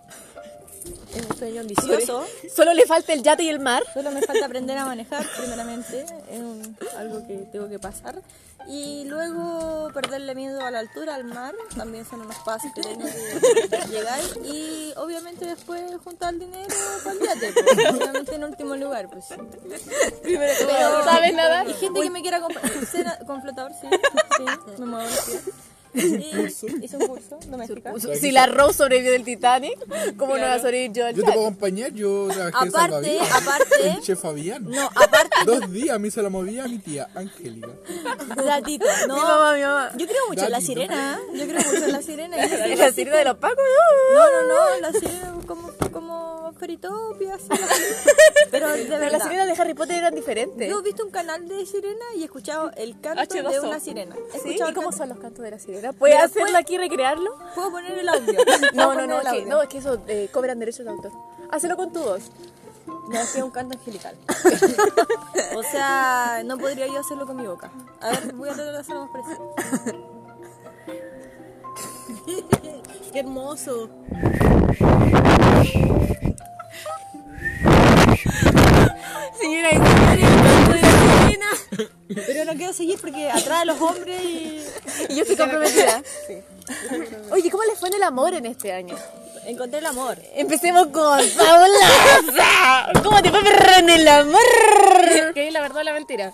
Es 1.17 1.25
un 1.29 1.37
sueño 1.37 1.61
ambicioso. 1.61 2.25
Solo 2.55 2.73
le 2.73 2.85
falta 2.85 3.13
el 3.13 3.23
yate 3.23 3.43
y 3.43 3.49
el 3.49 3.59
mar. 3.59 3.83
Solo 3.93 4.11
me 4.11 4.21
falta 4.21 4.45
aprender 4.45 4.77
a 4.77 4.85
manejar, 4.93 5.25
primeramente. 5.37 6.05
Es 6.29 6.39
un- 6.39 6.77
algo 6.97 7.25
que 7.27 7.35
tengo 7.51 7.67
que 7.69 7.79
pasar. 7.79 8.21
Y 8.69 9.05
luego 9.05 9.89
perderle 9.93 10.35
miedo 10.35 10.59
a 10.61 10.69
la 10.71 10.79
altura, 10.79 11.15
al 11.15 11.23
mar. 11.23 11.55
También 11.77 12.05
son 12.05 12.21
unos 12.21 12.35
pasos 12.43 12.69
que 12.75 12.81
tengo 12.81 13.05
que 13.05 13.87
llegar. 13.89 14.19
Y 14.43 14.93
obviamente 14.97 15.45
después 15.45 15.81
juntar 16.03 16.33
dinero 16.37 16.67
para 17.03 17.15
el 17.15 17.19
yate. 17.21 17.53
pues. 17.53 17.93
Obviamente 17.93 18.35
en 18.35 18.43
último 18.43 18.75
lugar. 18.75 19.09
Pues. 19.09 19.25
Primero 20.21 20.53
todo. 20.59 21.03
¿Sabes 21.03 21.33
nadar? 21.33 21.65
Hay 21.67 21.73
gente 21.75 22.01
que 22.01 22.09
me 22.09 22.21
quiera 22.21 22.41
con 22.41 23.41
flotador, 23.41 23.71
sí. 23.79 23.87
sí 24.75 24.81
me 24.81 24.85
muevo 24.85 25.09
los 25.97 26.51
pies. 26.51 26.63
Y 26.81 26.85
hice 26.85 26.97
un 26.97 27.07
curso 27.07 27.39
doméstica. 27.47 27.93
Si 28.19 28.31
la 28.31 28.45
Rose 28.47 28.77
sobrevivió 28.77 29.11
del 29.11 29.23
Titanic, 29.23 29.77
¿cómo 30.17 30.37
no 30.37 30.43
va 30.43 30.53
a 30.53 30.59
sobrevivir 30.59 30.91
yo 30.93 31.05
al 31.07 31.15
Yo 31.15 31.23
te 31.23 31.31
puedo 31.31 31.47
acompañar, 31.47 31.93
yo 31.93 32.27
trabajé 32.31 32.57
en 32.67 32.69
Aparte, 32.69 33.19
aparte- 33.31 33.87
El 33.89 34.01
chef 34.01 34.19
Fabián. 34.19 34.63
No, 34.69 34.85
aparte, 34.85 35.35
Dos 35.45 35.71
días 35.71 35.99
me 35.99 36.07
hizo 36.09 36.21
la 36.21 36.29
movida 36.29 36.63
a 36.63 36.67
mi 36.67 36.77
tía, 36.79 37.07
Angélica. 37.15 37.69
datito. 38.45 38.85
No, 39.07 39.15
Mi 39.15 39.21
mamá, 39.21 39.53
mi 39.55 39.61
mamá. 39.61 39.91
Yo 39.97 40.05
creo 40.07 40.27
mucho 40.29 40.45
en 40.45 40.51
la 40.51 40.61
sirena. 40.61 41.19
¿eh? 41.33 41.37
Yo 41.39 41.47
creo 41.47 41.61
mucho 41.71 41.85
en 41.85 41.91
la 41.91 42.01
sirena. 42.01 42.37
¿Es 42.43 42.79
la 42.79 42.91
sirena 42.91 43.17
de 43.17 43.25
los 43.25 43.37
pacos? 43.37 43.57
No, 44.13 44.31
no, 44.41 44.47
no, 44.47 44.79
la 44.81 44.91
sirena 44.99 45.33
como 45.45 45.71
Feritopia, 46.57 47.35
así. 47.35 47.47
Pero 48.51 48.69
de 48.69 48.83
Pero 48.85 48.99
las 48.99 49.11
verdad. 49.11 49.23
sirenas 49.23 49.47
de 49.47 49.61
Harry 49.61 49.73
Potter 49.73 49.97
eran 49.97 50.15
diferentes. 50.15 50.69
Yo 50.69 50.79
he 50.79 50.83
visto 50.83 51.03
un 51.05 51.11
canal 51.11 51.47
de 51.47 51.65
sirena 51.65 52.05
y 52.15 52.21
he 52.21 52.25
escuchado 52.25 52.71
el 52.77 52.99
canto 52.99 53.21
de 53.33 53.43
H2O. 53.43 53.63
una 53.67 53.79
sirena. 53.79 54.15
He 54.45 54.51
¿Y 54.53 54.73
cómo 54.73 54.91
son 54.91 55.09
los 55.09 55.19
cantos 55.19 55.43
de 55.43 55.51
la 55.51 55.59
sirena? 55.59 55.93
¿Puedes 55.93 56.15
Mira, 56.15 56.25
hacerlo 56.25 56.47
puede- 56.47 56.57
aquí 56.57 56.75
y 56.75 56.77
recrearlo? 56.77 57.37
¿Puedo 57.55 57.71
poner 57.71 57.97
el 57.99 58.09
audio? 58.09 58.39
No, 58.73 58.85
¿Puedo 58.93 59.01
no, 59.01 59.07
no, 59.07 59.19
el 59.21 59.25
es 59.27 59.31
que, 59.33 59.39
audio? 59.39 59.47
no, 59.47 59.61
es 59.61 59.69
que 59.69 59.77
eso 59.77 60.01
eh, 60.07 60.29
cobran 60.31 60.59
derechos 60.59 60.85
de 60.85 60.91
autor. 60.91 61.11
Hazlo 61.51 61.75
con 61.77 61.91
tu 61.93 61.99
voz. 62.01 62.23
No, 63.09 63.19
es 63.19 63.35
un 63.35 63.51
canto 63.51 63.77
angelical. 63.77 64.15
o 65.55 65.63
sea, 65.63 66.41
no 66.45 66.57
podría 66.57 66.87
yo 66.87 66.99
hacerlo 66.99 67.25
con 67.25 67.35
mi 67.35 67.45
boca. 67.47 67.69
A 68.01 68.09
ver, 68.11 68.33
voy 68.33 68.49
a 68.49 68.53
tratar 68.53 68.73
de 68.73 68.79
hacerlo 68.79 69.05
más 69.05 69.11
parecido. 69.11 69.55
Qué 73.11 73.19
hermoso. 73.19 73.89
Señora, 79.39 79.69
¿en 79.71 79.85
serio? 79.85 80.27
¿El 80.27 80.43
canto 80.43 80.73
de? 80.73 80.87
Pero 82.25 82.45
no 82.45 82.53
quiero 82.53 82.73
seguir 82.73 82.99
porque 82.99 83.29
atrae 83.29 83.61
a 83.61 83.65
los 83.65 83.79
hombres 83.81 84.21
y 84.23 84.63
Y 85.09 85.15
yo 85.15 85.21
estoy 85.23 85.35
comprometida. 85.35 86.01
Oye, 87.31 87.51
¿cómo 87.51 87.63
les 87.63 87.77
fue 87.77 87.89
en 87.89 87.95
el 87.95 88.03
amor 88.03 88.33
en 88.33 88.45
este 88.45 88.71
año? 88.73 88.95
encontré 89.47 89.79
el 89.79 89.85
amor. 89.85 90.17
Empecemos 90.35 90.87
con 90.87 91.19
Paula. 91.37 92.91
¿Cómo 93.03 93.21
te 93.21 93.29
fue 93.29 93.39
en 93.79 93.89
el 93.89 94.07
amor? 94.07 94.41
Que 95.33 95.47
es 95.47 95.53
la 95.53 95.61
verdad 95.61 95.77
o 95.77 95.83
la 95.83 95.93
mentira. 95.93 96.33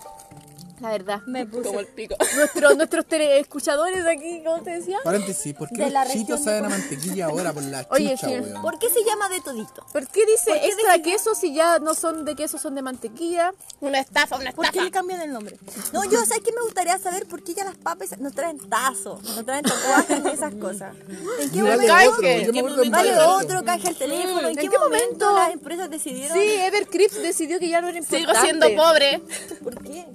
La 0.80 0.90
verdad. 0.90 1.22
Me 1.26 1.46
puse. 1.46 1.64
Como 1.64 1.80
el 1.80 1.86
pico. 1.86 2.16
Nuestros, 2.36 2.76
nuestros 2.76 3.04
escuchadores 3.10 4.04
aquí, 4.06 4.42
¿cómo 4.44 4.62
te 4.62 4.70
decía? 4.70 4.98
Paréntesis, 5.04 5.54
¿por 5.54 5.68
qué 5.68 5.84
De 5.84 5.90
la 5.90 6.04
los 6.04 6.12
chitos 6.12 6.28
región 6.28 6.38
de 6.38 6.44
saben 6.44 6.64
a 6.64 6.68
mantequilla 6.68 7.26
ahora 7.26 7.52
por 7.52 7.62
la 7.62 7.86
Oye, 7.90 8.14
chucha, 8.16 8.28
sí. 8.28 8.34
weón? 8.34 8.62
¿Por 8.62 8.78
qué 8.78 8.90
se 8.90 9.04
llama 9.04 9.28
de 9.28 9.40
todito? 9.40 9.86
¿Por 9.92 10.08
qué 10.08 10.26
dice 10.26 10.50
¿Por 10.50 10.60
qué 10.60 10.66
extra 10.66 10.98
queso 11.02 11.34
si 11.34 11.54
ya 11.54 11.78
no 11.78 11.94
son 11.94 12.24
de 12.24 12.34
queso, 12.34 12.58
son 12.58 12.74
de 12.74 12.82
mantequilla? 12.82 13.52
Una 13.80 14.00
estafa, 14.00 14.36
una 14.36 14.52
¿Por 14.52 14.64
qué 14.64 14.68
estafa. 14.70 14.84
le 14.84 14.90
cambian 14.90 15.20
el 15.20 15.32
nombre? 15.32 15.58
No, 15.92 16.04
yo, 16.04 16.24
¿sabes 16.24 16.42
qué 16.44 16.52
me 16.52 16.62
gustaría 16.62 16.98
saber? 16.98 17.26
¿Por 17.26 17.42
qué 17.42 17.54
ya 17.54 17.64
las 17.64 17.76
papas 17.76 18.18
no 18.18 18.30
traen 18.30 18.58
tazo? 18.58 19.20
No 19.36 19.44
traen 19.44 19.64
tatuajes 19.64 20.24
ni 20.24 20.30
esas 20.30 20.54
cosas. 20.54 20.94
¿En 21.40 21.50
qué 21.50 21.58
Y 21.58 21.62
momento? 21.62 21.94
otro, 22.10 22.58
acuerdo 22.58 22.82
en 22.82 22.90
Vale 22.90 23.16
otro, 23.18 23.64
canje 23.64 23.88
el 23.88 23.96
teléfono. 23.96 24.48
¿En, 24.48 24.56
qué, 24.56 24.78
momento, 24.78 25.34
las 25.36 25.52
empresas 25.52 25.90
decidieron? 25.90 26.36
Sí, 26.36 26.44
Evercrips 26.44 27.22
decidió 27.22 27.58
que 27.58 27.68
ya 27.68 27.80
no 27.80 27.88
era 27.88 27.98
importante. 27.98 28.32
Sigo 28.32 28.44
siendo 28.44 28.74
pobre. 28.76 29.22
¿Por 29.62 29.82
qué? 29.82 30.06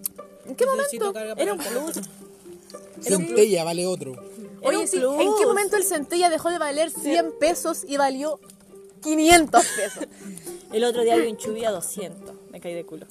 ¿En 0.49 0.55
qué 0.55 0.65
momento? 0.65 1.13
Era 1.37 1.53
un. 1.53 1.93
Centella 3.01 3.63
vale 3.63 3.85
otro. 3.85 4.11
Era 4.13 4.67
Oye, 4.67 4.77
un 4.77 4.87
sí. 4.87 4.97
¿en 4.97 5.35
qué 5.37 5.45
momento 5.45 5.77
el 5.77 5.83
centella 5.83 6.29
dejó 6.29 6.49
de 6.49 6.57
valer 6.57 6.91
100 6.91 7.33
pesos 7.39 7.85
y 7.87 7.97
valió 7.97 8.39
500 9.01 9.65
pesos? 9.75 10.07
El 10.73 10.83
otro 10.83 11.01
día 11.03 11.15
vi 11.15 11.27
un 11.27 11.37
chubi 11.37 11.65
a 11.65 11.71
200. 11.71 12.35
Me 12.51 12.59
caí 12.59 12.73
de 12.73 12.85
culo. 12.85 13.07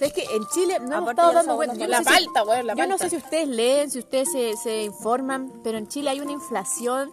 ¿Sabes 0.00 0.14
que 0.14 0.22
en 0.34 0.46
Chile 0.54 0.78
no 0.80 0.96
hemos 0.96 1.10
estado 1.10 1.32
dando 1.32 1.56
cuenta? 1.56 1.76
Yo 1.76 1.86
La 1.86 1.98
no 2.00 2.04
sé 2.04 2.16
si- 2.18 2.24
palta, 2.26 2.62
la 2.62 2.74
Yo 2.74 2.86
no 2.86 2.96
sé 2.96 3.10
si 3.10 3.16
ustedes 3.16 3.48
leen, 3.48 3.90
si 3.90 3.98
ustedes 3.98 4.32
se, 4.32 4.56
se 4.56 4.82
informan, 4.84 5.60
pero 5.62 5.76
en 5.76 5.88
Chile 5.88 6.08
hay 6.08 6.20
una 6.20 6.32
inflación 6.32 7.12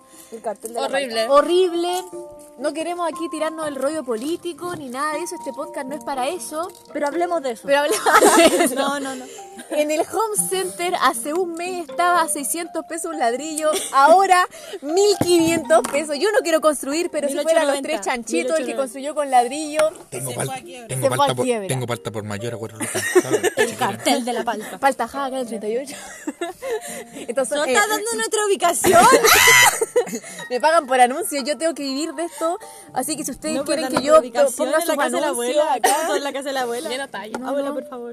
Horrible. 0.76 1.28
horrible. 1.30 2.04
No 2.60 2.74
queremos 2.74 3.08
aquí 3.08 3.30
tirarnos 3.30 3.68
el 3.68 3.76
rollo 3.76 4.04
político 4.04 4.76
ni 4.76 4.90
nada 4.90 5.14
de 5.14 5.20
eso. 5.20 5.36
Este 5.36 5.52
podcast 5.54 5.88
no 5.88 5.96
es 5.96 6.04
para 6.04 6.28
eso. 6.28 6.72
Pero 6.94 7.08
hablemos 7.08 7.42
de 7.44 7.52
eso. 7.52 7.64
Pero 7.66 7.80
hablamos 7.80 8.36
de 8.38 8.46
eso. 8.64 8.76
No, 8.76 9.00
no, 9.00 9.16
no. 9.16 9.26
En 9.72 9.92
el 9.92 10.02
home 10.02 10.50
center 10.50 10.96
hace 11.02 11.34
un 11.34 11.54
mes 11.54 11.90
estaba 11.90 12.22
a 12.22 12.28
600 12.30 12.86
pesos 12.86 13.12
un 13.14 13.20
ladrillo, 13.20 13.70
ahora 13.94 14.48
1500 14.82 15.82
pesos. 15.92 16.16
Yo 16.20 16.32
no 16.32 16.40
quiero 16.40 16.62
construir, 16.62 17.10
pero 17.12 17.28
si 17.28 17.34
fueran 17.38 17.68
los 17.68 17.76
1890, 17.82 17.88
tres 17.88 18.02
chanchitos, 18.02 18.60
el 18.60 18.66
que 18.66 18.74
1890. 18.74 18.82
construyó 18.82 19.16
con 19.16 19.30
ladrillo, 19.30 19.82
Tengo, 20.10 20.32
Se 20.32 20.38
pal- 20.38 20.46
fue 20.46 20.56
a 20.56 20.62
quiebra. 20.62 20.88
tengo, 20.88 21.02
Se 21.04 21.08
fue 21.10 21.18
palta 21.18 21.32
a 21.34 21.36
por, 21.36 21.46
tengo 21.68 21.86
palta 21.88 22.12
por 22.12 22.24
mayor 22.24 22.54
a 22.54 22.58
cuatro 22.58 22.77
lucas. 22.77 22.77
¿sabes? 22.77 22.77
El 23.56 23.76
cartel 23.78 24.26
de 24.26 24.34
la 24.34 24.44
palta. 24.44 24.78
falta 24.80 25.10
en 25.28 25.34
el 25.36 25.48
38. 25.48 25.96
Entonces, 27.28 27.58
¿No 27.58 27.66
eh, 27.66 27.74
estás 27.74 27.90
dando 27.90 28.14
nuestra 28.16 28.46
ubicación? 28.46 29.06
me 30.50 30.60
pagan 30.62 30.88
por 30.88 31.00
anuncios, 31.00 31.44
yo 31.44 31.58
tengo 31.58 31.74
que 31.74 31.84
vivir 31.84 32.14
de 32.14 32.26
esto. 32.26 32.60
Así 32.94 33.16
que 33.16 33.24
si 33.24 33.32
ustedes 33.32 33.56
No, 33.56 33.66
quieren 33.66 33.88
que 33.90 34.02
yo 34.02 34.22
ponga 34.22 34.42
en 34.42 34.52
sus 34.52 34.88
la 34.88 34.96
casa 34.96 35.16
de 35.16 35.22
la 35.22 35.28
anuncios 35.28 35.58
abuela. 35.58 35.74
acá. 35.74 35.96
¿Acaso 35.96 36.16
en 36.16 36.24
la 36.24 36.34
casa 36.34 36.44
de 36.50 36.54
la 36.54 36.62
abuela? 36.62 36.90
Llena 36.90 37.08
talla. 37.08 37.38
Abuela, 37.46 37.70
no. 37.70 37.74
por 37.76 37.88
favor. 37.90 38.12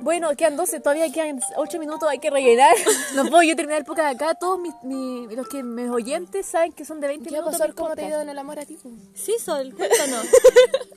Bueno, 0.00 0.34
quedan 0.36 0.56
12, 0.56 0.80
todavía 0.80 1.10
quedan 1.12 1.40
8 1.56 1.78
minutos, 1.78 2.08
hay 2.08 2.18
que 2.18 2.30
rellenar. 2.30 2.74
No 3.14 3.24
puedo 3.26 3.42
yo 3.42 3.56
terminar 3.56 3.78
el 3.80 3.84
podcast 3.84 4.14
acá. 4.14 4.34
Todos 4.34 4.58
mis, 4.60 4.74
mis- 4.82 5.36
los 5.36 5.48
que 5.48 5.62
mis 5.62 5.88
oyentes 5.90 6.46
saben 6.46 6.72
que 6.72 6.84
son 6.84 7.00
de 7.00 7.08
20 7.08 7.28
¿Qué 7.28 7.34
va 7.36 7.42
a 7.42 7.50
minutos. 7.50 7.66
mis 7.66 7.74
¿Cómo 7.76 7.94
te 7.94 8.04
ha 8.04 8.08
ido 8.08 8.20
en 8.20 8.28
el 8.28 8.38
amor 8.38 8.58
a 8.58 8.64
ti? 8.66 8.78
Sí, 9.14 9.34
Sol, 9.42 9.74
cuéntanos. 9.76 10.26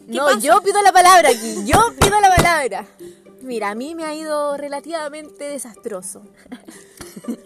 No, 0.08 0.40
yo 0.40 0.60
pido 0.64 0.82
la 0.82 0.92
palabra 0.92 1.30
aquí. 1.30 1.64
Yo 1.66 1.78
pido 2.00 2.20
la 2.20 2.36
palabra. 2.36 2.88
Mira, 3.42 3.70
a 3.70 3.76
mí 3.76 3.94
me 3.94 4.06
ha 4.06 4.16
ido 4.16 4.58
relativamente 4.58 5.44
desastroso. 5.44 6.24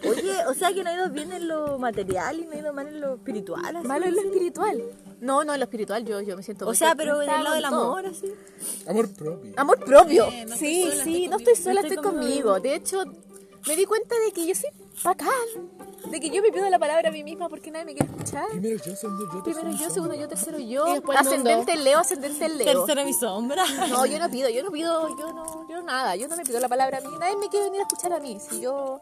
Oye, 0.08 0.46
o 0.48 0.54
sea 0.54 0.72
que 0.72 0.82
no 0.84 0.90
ha 0.90 0.94
ido 0.94 1.10
bien 1.10 1.32
en 1.32 1.48
lo 1.48 1.78
material 1.78 2.40
y 2.40 2.44
no 2.46 2.52
ha 2.52 2.56
ido 2.56 2.72
mal 2.72 2.88
en 2.88 3.00
lo 3.00 3.14
espiritual. 3.14 3.76
así. 3.76 3.86
Malo 3.86 4.06
en 4.06 4.14
lo 4.14 4.20
espiritual. 4.20 4.82
No, 5.20 5.44
no 5.44 5.54
en 5.54 5.60
lo 5.60 5.64
espiritual, 5.64 6.04
yo, 6.04 6.20
yo 6.20 6.36
me 6.36 6.42
siento 6.42 6.66
O 6.68 6.74
sea, 6.74 6.94
pero 6.94 7.22
en 7.22 7.30
el 7.30 7.42
lado 7.44 7.54
del 7.54 7.64
amor, 7.64 8.06
así. 8.06 8.32
Amor 8.86 9.10
propio. 9.14 9.52
Amor 9.56 9.78
propio. 9.84 10.26
Eh, 10.30 10.44
no 10.46 10.56
sí, 10.56 10.82
sola, 10.90 11.04
sí, 11.04 11.24
estoy 11.24 11.28
no 11.28 11.32
conmigo. 11.36 11.50
estoy 11.50 11.56
sola, 11.64 11.80
Estoy 11.80 11.96
estoy 11.96 12.04
conmigo. 12.12 12.48
conmigo. 12.54 12.60
De 12.60 12.74
hecho, 12.74 13.04
me 13.66 13.76
di 13.76 13.84
cuenta 13.86 14.14
de 14.26 14.32
que 14.32 14.46
yo 14.46 14.54
soy 14.54 14.70
bacán. 15.02 15.30
De 16.10 16.20
que 16.20 16.28
yo 16.28 16.42
me 16.42 16.52
pido 16.52 16.68
la 16.68 16.78
palabra 16.78 17.08
a 17.08 17.12
mí 17.12 17.24
misma 17.24 17.48
porque 17.48 17.70
nadie 17.70 17.86
me 17.86 17.94
quiere 17.94 18.12
escuchar. 18.12 18.46
Primero 18.50 18.76
yo, 18.84 18.94
segundo 18.94 19.24
yo. 19.32 19.42
Primero 19.42 19.70
yo, 19.70 19.88
segundo 19.90 20.14
yo, 20.14 20.28
tercero 20.28 20.58
yo. 20.58 20.84
Ascendente 21.16 21.76
Leo, 21.76 21.98
ascendente 22.00 22.46
Leo. 22.50 22.84
Tercera 22.84 23.04
mi 23.06 23.14
sombra. 23.14 23.64
No, 23.88 24.04
yo 24.04 24.18
no 24.18 24.28
pido, 24.28 24.50
yo 24.50 24.62
no 24.62 24.70
pido, 24.70 25.08
yo 25.16 25.32
no, 25.32 25.66
yo 25.68 25.82
nada, 25.82 26.14
yo 26.16 26.28
no 26.28 26.36
me 26.36 26.44
pido 26.44 26.60
la 26.60 26.68
palabra 26.68 26.98
a 26.98 27.00
mí, 27.00 27.08
nadie 27.18 27.36
me 27.36 27.48
quiere 27.48 27.64
venir 27.66 27.80
a 27.80 27.84
escuchar 27.84 28.12
a 28.12 28.20
mí, 28.20 28.38
si 28.38 28.60
yo... 28.60 29.00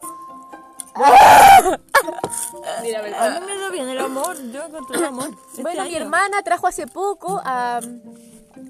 Mira, 2.81 2.99
A 2.99 3.29
mí 3.29 3.45
me 3.45 3.55
ido 3.55 3.71
bien 3.71 3.89
el 3.89 3.99
amor. 3.99 4.37
Yo 4.51 4.63
encontré 4.65 4.97
el 4.97 5.05
amor. 5.05 5.29
este 5.49 5.61
Bueno, 5.61 5.85
mi 5.85 5.95
hermana 5.95 6.41
trajo 6.43 6.67
hace 6.67 6.87
poco 6.87 7.41
a, 7.43 7.79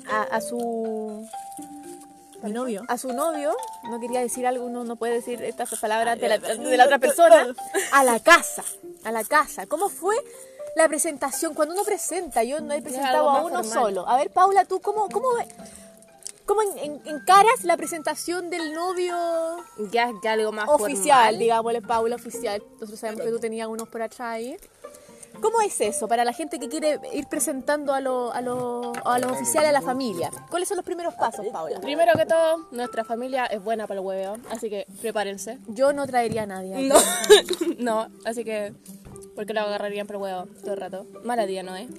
a, 0.09 0.21
a 0.21 0.41
su... 0.41 1.27
Mi 2.43 2.51
novio. 2.51 2.81
A 2.89 2.97
su 2.97 3.13
novio, 3.13 3.55
no 3.89 4.01
quería 4.01 4.19
decir 4.19 4.45
algo, 4.45 4.65
uno 4.65 4.83
no 4.83 4.97
puede 4.97 5.13
decir 5.13 5.41
estas 5.43 5.79
palabras 5.79 6.19
de 6.19 6.27
la, 6.27 6.37
de 6.39 6.77
la 6.77 6.83
otra 6.83 6.99
persona, 6.99 7.47
a 7.93 8.03
la 8.03 8.19
casa, 8.19 8.65
a 9.05 9.13
la 9.13 9.23
casa. 9.23 9.65
¿Cómo 9.65 9.87
fue 9.87 10.13
la 10.75 10.89
presentación? 10.89 11.53
Cuando 11.53 11.73
uno 11.73 11.85
presenta, 11.85 12.43
yo 12.43 12.59
no 12.59 12.73
he 12.73 12.81
presentado 12.81 13.29
a 13.29 13.41
uno 13.43 13.63
formal. 13.63 13.73
solo. 13.73 14.09
A 14.09 14.17
ver, 14.17 14.29
Paula, 14.29 14.65
¿tú 14.65 14.81
cómo, 14.81 15.07
cómo, 15.07 15.29
cómo 16.45 16.62
en- 16.62 16.77
en- 16.79 17.01
encaras 17.15 17.63
la 17.63 17.77
presentación 17.77 18.50
del 18.50 18.73
novio 18.73 19.15
Ya, 19.91 20.12
ya 20.23 20.33
algo 20.33 20.51
más 20.51 20.67
oficial, 20.69 21.38
digámosle, 21.39 21.81
Paula, 21.81 22.15
oficial. 22.15 22.62
Nosotros 22.73 23.00
sabemos 23.00 23.23
que 23.25 23.31
tú 23.31 23.39
tenías 23.39 23.67
unos 23.67 23.88
por 23.89 24.01
atrás 24.01 24.21
ahí. 24.21 24.57
¿Cómo 25.41 25.62
es 25.62 25.81
eso 25.81 26.07
para 26.07 26.23
la 26.23 26.31
gente 26.31 26.59
que 26.59 26.69
quiere 26.69 27.00
ir 27.12 27.27
presentando 27.27 27.93
a 27.93 28.00
los 28.00 28.33
a 28.33 28.39
lo, 28.41 28.93
a 29.03 29.17
los 29.17 29.31
oficiales 29.31 29.69
a 29.69 29.73
la 29.73 29.81
familia? 29.81 30.29
¿Cuáles 30.50 30.69
son 30.69 30.77
los 30.77 30.85
primeros 30.85 31.15
pasos, 31.15 31.45
Paula? 31.51 31.81
Primero 31.81 32.13
que 32.15 32.25
todo, 32.27 32.67
nuestra 32.71 33.03
familia 33.03 33.45
es 33.47 33.62
buena 33.62 33.88
para 33.88 34.00
el 34.00 34.05
hueveo, 34.05 34.38
así 34.51 34.69
que 34.69 34.85
prepárense. 35.01 35.57
Yo 35.67 35.91
no 35.91 36.05
traería 36.05 36.43
a 36.43 36.45
nadie. 36.45 36.88
No, 36.88 36.95
no, 37.79 38.07
así 38.25 38.43
que, 38.45 38.73
porque 39.35 39.53
lo 39.53 39.62
agarrarían 39.62 40.05
por 40.05 40.17
el 40.17 40.21
huevo 40.21 40.45
todo 40.62 40.73
el 40.75 40.79
rato. 40.79 41.07
Mala 41.23 41.45
día, 41.47 41.63
¿no 41.63 41.75
es? 41.75 41.89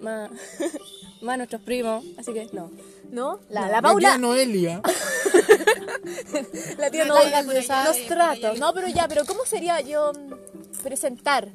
Más, 0.00 0.30
más 1.22 1.36
nuestros 1.38 1.62
primos, 1.62 2.04
así 2.18 2.32
que 2.32 2.48
no. 2.52 2.70
¿No? 3.10 3.40
La, 3.48 3.62
la 3.62 3.68
La 3.68 3.82
Paula, 3.82 4.08
tía 4.10 4.18
Noelia. 4.18 4.82
la 6.78 6.90
tía 6.90 7.04
No, 7.06 7.14
no, 7.14 7.24
venga 7.24 7.42
por 7.42 7.56
allá, 7.56 7.84
los 7.84 8.06
tratos. 8.06 8.58
No, 8.58 8.72
pero 8.74 8.88
ya, 8.88 9.08
pero 9.08 9.24
¿cómo 9.24 9.44
sería 9.46 9.80
yo 9.80 10.12
mm, 10.12 10.82
presentar? 10.82 11.48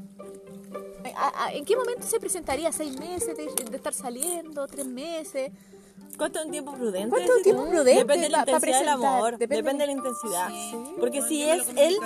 ¿A- 1.15 1.45
a- 1.45 1.53
¿En 1.53 1.63
qué 1.65 1.75
momento 1.75 2.07
se 2.07 2.19
presentaría? 2.19 2.71
¿Seis 2.71 2.97
meses 2.99 3.37
de, 3.37 3.45
de 3.69 3.77
estar 3.77 3.93
saliendo? 3.93 4.65
¿Tres 4.67 4.85
meses? 4.87 5.51
¿Cuánto 6.17 6.39
es 6.39 6.45
un 6.45 6.51
tiempo 6.51 6.73
prudente? 6.73 7.09
¿Cuánto 7.09 7.33
ese 7.33 7.43
tiempo 7.43 7.65
prudente 7.67 7.99
Depende 7.99 8.23
de 8.23 8.29
la 8.29 8.39
intensidad 8.39 8.79
del 8.79 8.89
amor. 8.89 9.31
Depende 9.37 9.55
Depende, 9.63 9.81
de- 9.83 9.87
la 9.87 9.93
intensidad. 9.93 10.49
Sí. 10.49 10.95
Porque 10.99 11.21
si 11.23 11.43
es 11.43 11.67
él, 11.75 11.97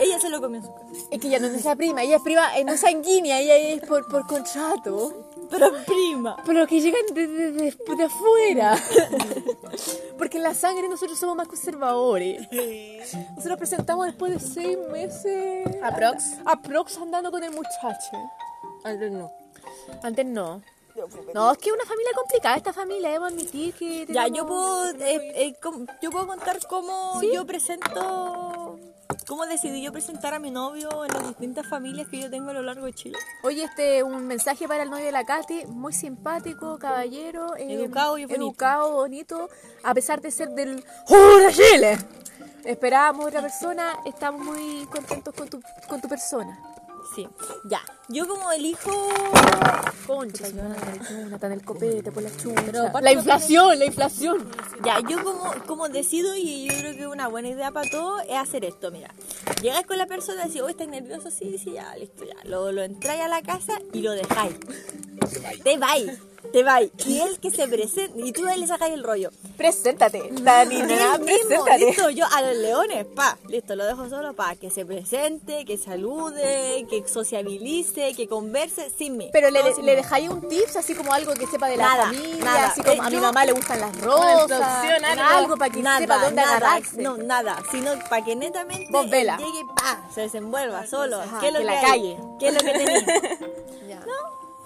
ella 0.00 0.18
se 0.18 0.28
lo 0.30 0.40
comió 0.40 0.60
en 0.60 0.66
su 0.66 0.72
casa. 0.74 1.06
Es 1.10 1.20
que 1.20 1.28
ella 1.28 1.38
no 1.40 1.46
es 1.46 1.52
nuestra 1.52 1.76
prima, 1.76 2.02
ella 2.02 2.16
es 2.16 2.22
prima, 2.22 2.48
no 2.64 2.72
es 2.72 2.80
sanguínea, 2.80 3.40
ella 3.40 3.56
es 3.56 3.80
por, 3.82 4.06
por 4.08 4.26
contrato. 4.26 5.30
Pero 5.50 5.72
prima. 5.86 6.36
Pero 6.44 6.66
que 6.66 6.80
llegan 6.80 7.02
de, 7.12 7.26
de, 7.26 7.52
de- 7.52 7.76
de 7.96 8.04
afuera. 8.04 8.76
Porque 10.18 10.36
en 10.38 10.42
la 10.42 10.54
sangre 10.54 10.88
nosotros 10.88 11.18
somos 11.18 11.36
más 11.36 11.48
conservadores. 11.48 12.48
Nosotros 13.36 13.58
presentamos 13.58 14.06
después 14.06 14.32
de 14.32 14.40
seis 14.40 14.78
meses. 14.90 15.66
Aprox. 15.82 16.34
Aprox 16.44 16.96
andando 16.98 17.30
con 17.30 17.42
el 17.42 17.50
muchacho. 17.50 18.10
Antes 18.84 19.10
no. 19.10 19.32
Antes 20.02 20.26
no. 20.26 20.62
No, 21.34 21.50
es 21.50 21.58
que 21.58 21.70
es 21.70 21.74
una 21.74 21.84
familia 21.84 22.12
complicada 22.14 22.56
esta 22.56 22.72
familia, 22.72 23.10
debo 23.10 23.24
admitir 23.24 23.74
que... 23.74 24.06
Ya, 24.08 24.28
yo 24.28 24.46
puedo, 24.46 24.90
eh, 24.90 25.32
eh, 25.34 25.56
yo 26.00 26.10
puedo 26.12 26.28
contar 26.28 26.60
cómo 26.68 27.20
yo 27.20 27.44
presento 27.44 28.43
¿Cómo 29.26 29.46
decidí 29.46 29.82
yo 29.82 29.90
presentar 29.92 30.34
a 30.34 30.38
mi 30.38 30.50
novio 30.50 31.04
en 31.04 31.12
las 31.12 31.26
distintas 31.28 31.66
familias 31.66 32.08
que 32.08 32.20
yo 32.20 32.30
tengo 32.30 32.50
a 32.50 32.52
lo 32.52 32.62
largo 32.62 32.84
de 32.86 32.92
Chile? 32.92 33.18
Oye, 33.42 33.64
este 33.64 34.02
un 34.02 34.26
mensaje 34.26 34.68
para 34.68 34.82
el 34.82 34.90
novio 34.90 35.06
de 35.06 35.12
la 35.12 35.24
Katy, 35.24 35.66
muy 35.66 35.92
simpático, 35.92 36.78
caballero, 36.78 37.56
eh, 37.56 37.74
Educado 37.74 38.18
y 38.18 38.26
bonito. 38.26 38.42
educado, 38.42 38.92
bonito, 38.92 39.48
a 39.82 39.94
pesar 39.94 40.20
de 40.20 40.30
ser 40.30 40.50
del 40.50 40.84
¡Oh, 41.08 41.36
de 41.38 41.52
Chile. 41.52 41.98
Esperábamos 42.64 43.26
otra 43.26 43.40
persona, 43.40 43.98
estamos 44.04 44.44
muy 44.44 44.86
contentos 44.86 45.34
con 45.34 45.48
tu, 45.48 45.60
con 45.88 46.00
tu 46.00 46.08
persona. 46.08 46.58
Sí. 47.14 47.28
Ya. 47.68 47.80
Yo 48.08 48.26
como 48.26 48.50
elijo... 48.52 48.90
Concha, 50.06 50.46
el 50.46 51.64
copete 51.64 52.10
por 52.12 52.22
la 52.22 52.30
chucha. 52.36 53.12
Inflación, 53.12 53.78
la 53.78 53.84
inflación. 53.84 54.48
Ya, 54.84 55.00
yo 55.00 55.22
como, 55.24 55.54
como 55.66 55.88
decido 55.88 56.34
y 56.36 56.66
yo 56.66 56.76
creo 56.78 56.96
que 56.96 57.06
una 57.06 57.28
buena 57.28 57.48
idea 57.48 57.70
para 57.70 57.88
todo 57.88 58.20
es 58.20 58.36
hacer 58.36 58.64
esto, 58.64 58.90
mira. 58.90 59.14
Llegas 59.62 59.86
con 59.86 59.96
la 59.96 60.06
persona 60.06 60.42
y 60.44 60.48
decís, 60.48 60.62
oh, 60.62 60.68
¿estás 60.68 60.88
nervioso? 60.88 61.30
Sí, 61.30 61.56
sí, 61.58 61.72
ya, 61.72 61.96
listo, 61.96 62.24
ya. 62.24 62.36
Lo, 62.44 62.70
lo 62.70 62.82
entráis 62.82 63.22
a 63.22 63.28
la 63.28 63.42
casa 63.42 63.78
y 63.92 64.02
lo 64.02 64.12
dejáis. 64.12 64.56
Te 65.62 65.78
vais, 65.78 66.18
te 66.52 66.62
vais. 66.62 66.90
Y 67.06 67.20
él 67.20 67.38
que 67.40 67.50
se 67.50 67.66
presente, 67.68 68.12
y 68.24 68.32
tú 68.32 68.44
de 68.44 68.52
ahí 68.52 68.60
le 68.60 68.66
sacáis 68.66 68.94
el 68.94 69.02
rollo. 69.04 69.30
Preséntate, 69.56 70.30
nena, 70.30 70.62
él 70.62 70.68
mismo, 70.68 70.86
preséntate. 71.24 71.78
listo, 71.86 72.10
yo 72.10 72.26
a 72.32 72.42
los 72.42 72.56
leones, 72.56 73.06
pa, 73.06 73.36
listo, 73.48 73.74
lo 73.76 73.84
dejo 73.84 74.08
solo 74.08 74.34
pa, 74.34 74.54
que 74.56 74.70
se 74.70 74.84
presente, 74.84 75.64
que 75.64 75.76
salude, 75.78 76.86
que 76.88 77.06
sociabilice, 77.08 78.14
que 78.14 78.28
converse 78.28 78.90
sin 78.96 79.16
mí. 79.16 79.30
Pero 79.32 79.50
le, 79.50 79.62
dejáis 79.96 80.28
un 80.28 80.48
tips, 80.48 80.76
así 80.76 80.94
como 80.94 81.12
algo 81.12 81.32
que 81.34 81.46
sepa 81.46 81.68
de 81.68 81.76
la 81.76 81.84
Nada, 81.88 82.04
familia, 82.06 82.44
nada. 82.44 82.66
así 82.68 82.80
como 82.82 82.92
Eh, 82.94 82.98
a 83.02 83.10
mi 83.10 83.16
mamá 83.16 83.44
le 83.44 83.52
gustan 83.52 83.80
las 83.80 84.00
rosas, 84.00 84.42
introducción, 84.42 85.04
algo. 85.20 85.56
para 85.56 85.70
que 85.72 85.82
sepa 85.82 86.18
dónde 86.18 86.42
nada, 86.42 86.56
agarrarse. 86.56 87.02
No, 87.02 87.16
nada, 87.16 87.62
sino 87.70 87.92
para 88.08 88.24
que 88.24 88.36
netamente 88.36 88.88
Vos 88.90 89.08
vela. 89.10 89.36
llegue, 89.38 89.62
pa, 89.76 90.08
se 90.14 90.22
desenvuelva 90.22 90.86
solo. 90.86 91.20
Ajá, 91.20 91.40
¿Qué 91.40 91.48
es 91.48 91.52
lo 91.52 91.58
que 91.60 91.64
que, 91.66 91.72
la 91.72 91.80
hay? 91.80 91.86
calle. 91.86 92.18
¿Qué 92.38 92.48
es 92.48 92.54
lo 92.54 92.60
que 92.60 92.72
tenés? 92.72 93.04
Ya. 93.88 94.00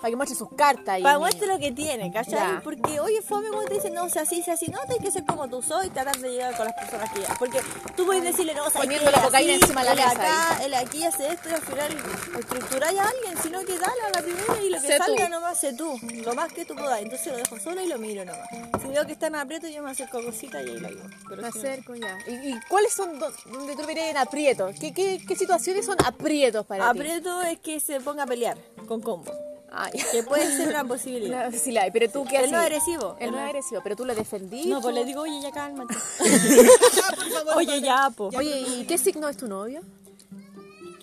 Para 0.00 0.10
que 0.10 0.16
muestre 0.16 0.36
sus 0.38 0.48
cartas. 0.54 1.00
y- 1.00 1.02
para 1.02 1.18
muestre 1.18 1.46
lo 1.48 1.58
que 1.58 1.72
tiene, 1.72 2.12
¿cachai? 2.12 2.34
Ya. 2.34 2.60
Porque, 2.62 3.00
oye, 3.00 3.20
fome 3.22 3.48
cuando 3.48 3.66
te 3.68 3.74
dicen, 3.74 3.94
no, 3.94 4.08
sea 4.08 4.22
así, 4.22 4.42
sea 4.42 4.54
así, 4.54 4.66
no, 4.68 4.78
tienes 4.82 5.00
que 5.04 5.10
ser 5.10 5.24
como 5.24 5.48
tú 5.48 5.60
soy, 5.60 5.90
tratar 5.90 6.16
de 6.18 6.30
llegar 6.30 6.56
con 6.56 6.66
las 6.66 6.74
personas 6.74 7.12
que 7.12 7.20
ya. 7.22 7.34
Porque 7.38 7.60
tú 7.96 8.06
puedes 8.06 8.22
decirle, 8.22 8.54
no, 8.54 8.64
¿sabes 8.70 8.78
Poniendo 8.86 9.10
qué? 9.10 9.16
la 9.16 9.22
cocaína 9.24 9.52
encima 9.54 9.80
de 9.82 9.88
la 9.88 9.94
mesa 9.96 10.10
acá, 10.10 10.64
él 10.64 10.74
aquí 10.74 11.02
hace 11.04 11.28
esto 11.32 11.48
y 11.48 11.52
al 11.52 11.62
final 11.62 11.96
estructuráis 12.38 12.98
a 12.98 13.08
alguien, 13.08 13.34
sino 13.42 13.60
que 13.64 13.78
dale 13.78 14.02
a 14.06 14.10
la 14.10 14.22
primera 14.22 14.62
y 14.62 14.70
lo 14.70 14.80
que 14.80 14.86
Sé 14.86 14.98
salga 14.98 15.24
tú. 15.26 15.30
nomás 15.30 15.58
sé 15.58 15.72
tú, 15.72 15.98
lo 16.24 16.34
más 16.34 16.52
que 16.52 16.64
tú 16.64 16.74
puedas. 16.74 17.00
Entonces 17.02 17.26
lo 17.28 17.36
dejo 17.38 17.58
solo 17.58 17.80
y 17.82 17.88
lo 17.88 17.98
miro 17.98 18.24
nomás. 18.24 18.48
Si 18.82 18.88
veo 18.88 19.04
que 19.06 19.12
está 19.12 19.26
en 19.26 19.34
aprieto, 19.36 19.66
yo 19.68 19.82
me 19.82 19.90
acerco 19.90 20.18
a 20.18 20.22
cosita 20.24 20.62
y 20.62 20.68
ahí 20.70 20.78
la 20.80 20.88
llevo. 20.90 21.08
Pero 21.28 21.42
Me 21.42 21.50
si 21.52 21.58
no- 21.58 21.64
acerco 21.68 21.94
ya. 21.96 22.18
¿Y, 22.28 22.50
y 22.52 22.60
cuáles 22.68 22.92
son 22.92 23.18
do- 23.18 23.32
donde 23.46 23.74
tú 23.76 23.84
verías 23.86 24.08
en 24.08 24.16
aprietos? 24.16 24.76
¿Qué, 24.78 24.92
qué, 24.94 25.20
¿Qué 25.26 25.34
situaciones 25.36 25.84
son 25.86 25.96
aprietos 26.04 26.64
para 26.66 26.92
ti? 26.92 26.98
Aprieto 27.00 27.42
es 27.42 27.58
que 27.58 27.80
se 27.80 28.00
ponga 28.00 28.22
a 28.22 28.26
pelear 28.26 28.56
con 28.86 29.00
combo. 29.00 29.32
Ay. 29.70 29.92
Que 30.12 30.22
puede 30.22 30.46
ser 30.56 30.68
una 30.68 30.84
posibilidad. 30.84 31.50
No, 31.50 31.58
sí 31.58 31.72
la 31.72 31.82
hay, 31.82 31.90
pero 31.90 32.10
tú 32.10 32.24
qué 32.24 32.36
Él 32.36 32.42
haces? 32.44 32.52
no 32.52 32.58
es 32.60 32.64
agresivo. 32.66 33.16
Él 33.20 33.30
no 33.32 33.38
es 33.38 33.44
agresivo, 33.44 33.80
pero 33.82 33.96
tú 33.96 34.04
lo 34.04 34.14
defendís. 34.14 34.66
No, 34.66 34.80
pues 34.80 34.94
le 34.94 35.04
digo, 35.04 35.22
oye, 35.22 35.40
ya 35.40 35.50
cálmate. 35.52 35.94
Ah, 37.04 37.14
por 37.14 37.28
favor, 37.30 37.56
Oye, 37.56 37.80
ya, 37.80 38.10
po. 38.14 38.30
Oye, 38.36 38.60
¿y 38.60 38.84
qué 38.86 38.98
signo 38.98 39.28
es 39.28 39.36
tu 39.36 39.46
novio? 39.46 39.80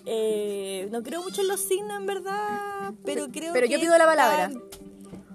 Eh, 0.04 0.88
no 0.92 1.02
creo 1.02 1.22
mucho 1.22 1.40
en 1.40 1.48
los 1.48 1.60
signos, 1.60 1.96
en 1.98 2.06
verdad, 2.06 2.92
pero 3.04 3.28
creo 3.28 3.52
Pero 3.52 3.66
que 3.66 3.72
yo 3.72 3.80
pido 3.80 3.96
la 3.98 4.04
palabra. 4.06 4.50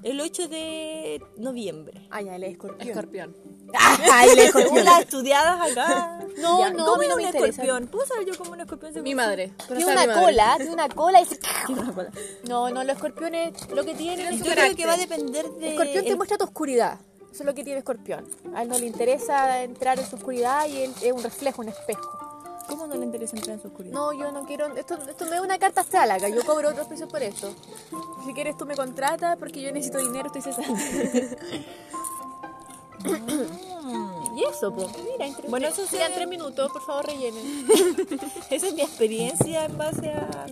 El 0.03 0.19
8 0.19 0.47
de 0.47 1.21
noviembre. 1.38 2.07
Ay, 2.09 2.25
ya, 2.25 2.35
él 2.35 2.43
es 2.45 2.51
escorpión. 2.51 2.89
Escorpión. 2.89 3.35
Ay, 4.12 4.30
escorpión. 4.38 4.86
Las 4.86 5.01
estudiadas 5.01 5.72
acá. 5.72 6.20
No, 6.38 6.60
Ya, 6.60 6.70
no, 6.72 6.86
¿Cómo 6.86 7.03
no 7.03 7.15
me 7.18 7.25
un 7.27 7.36
escorpión? 7.36 7.88
¿Puedo 7.88 8.06
saber 8.06 8.25
yo 8.25 8.38
cómo 8.38 8.51
un 8.51 8.62
escorpión 8.62 8.94
se 8.94 9.01
Mi 9.01 9.15
madre. 9.15 9.53
Tiene 9.68 9.86
una 9.86 10.01
mi 10.01 10.08
madre. 10.08 10.22
cola, 10.24 10.53
tiene 10.58 10.72
una 10.74 10.89
cola 10.89 11.22
y 11.22 11.25
se... 11.25 11.39
Tiene 11.68 11.82
una 11.82 11.94
cola. 11.94 12.10
No, 12.48 12.70
no, 12.70 12.84
los 12.84 12.96
escorpiones 12.96 13.54
lo 13.69 13.84
que 13.84 13.93
tienen 13.95 14.28
es 14.28 14.39
Yo 14.39 14.45
que 14.45 14.52
creo 14.52 14.76
que 14.76 14.86
va 14.86 14.93
a 14.93 14.97
depender 14.97 15.50
de. 15.52 15.69
Escorpión 15.71 16.04
te 16.04 16.10
el- 16.12 16.17
muestra 16.17 16.38
tu 16.38 16.45
oscuridad. 16.45 17.00
Eso 17.32 17.43
es 17.43 17.45
lo 17.45 17.54
que 17.54 17.63
tiene 17.63 17.80
Escorpión. 17.80 18.28
A 18.56 18.63
él 18.63 18.67
no 18.67 18.78
le 18.78 18.86
interesa 18.86 19.62
entrar 19.63 19.97
en 19.97 20.06
su 20.06 20.17
oscuridad 20.17 20.67
y 20.67 20.82
él 20.84 20.93
es 21.02 21.13
un 21.13 21.24
reflejo, 21.24 21.62
un 21.62 21.69
espejo. 21.69 22.10
¿Cómo 22.67 22.88
no 22.88 22.95
le 22.95 23.06
interesa 23.06 23.36
entrar 23.38 23.56
en 23.56 23.62
su 23.62 23.67
oscuridad? 23.69 23.93
No, 23.93 24.12
yo 24.13 24.32
no 24.34 24.43
quiero. 24.45 24.67
Esto, 24.76 24.97
esto 25.10 25.26
no 25.26 25.34
es 25.34 25.39
una 25.41 25.58
carta 25.58 25.80
astral 25.82 26.12
acá. 26.12 26.28
Yo 26.30 26.43
cobro 26.45 26.69
otros 26.69 26.88
precios 26.88 27.10
por 27.10 27.21
esto. 27.24 27.54
Si 28.26 28.34
quieres, 28.34 28.58
tú 28.58 28.65
me 28.65 28.76
contratas 28.76 29.38
porque 29.38 29.62
yo 29.62 29.71
necesito 29.71 30.00
dinero, 30.00 30.28
estoy 30.28 30.41
cesante. 30.41 31.38
Y 34.35 34.43
eso, 34.45 34.73
pues. 34.73 34.87
Mira, 35.03 35.25
entre- 35.27 35.49
Bueno, 35.49 35.67
eso 35.67 35.85
sí. 35.85 35.97
Quedan 35.97 36.13
tres 36.13 36.27
minutos, 36.27 36.71
por 36.71 36.81
favor, 36.85 37.05
rellenen. 37.05 37.67
Esa 38.49 38.67
es 38.67 38.73
mi 38.73 38.81
experiencia 38.81 39.65
en 39.65 39.77
base 39.77 40.11
a, 40.13 40.45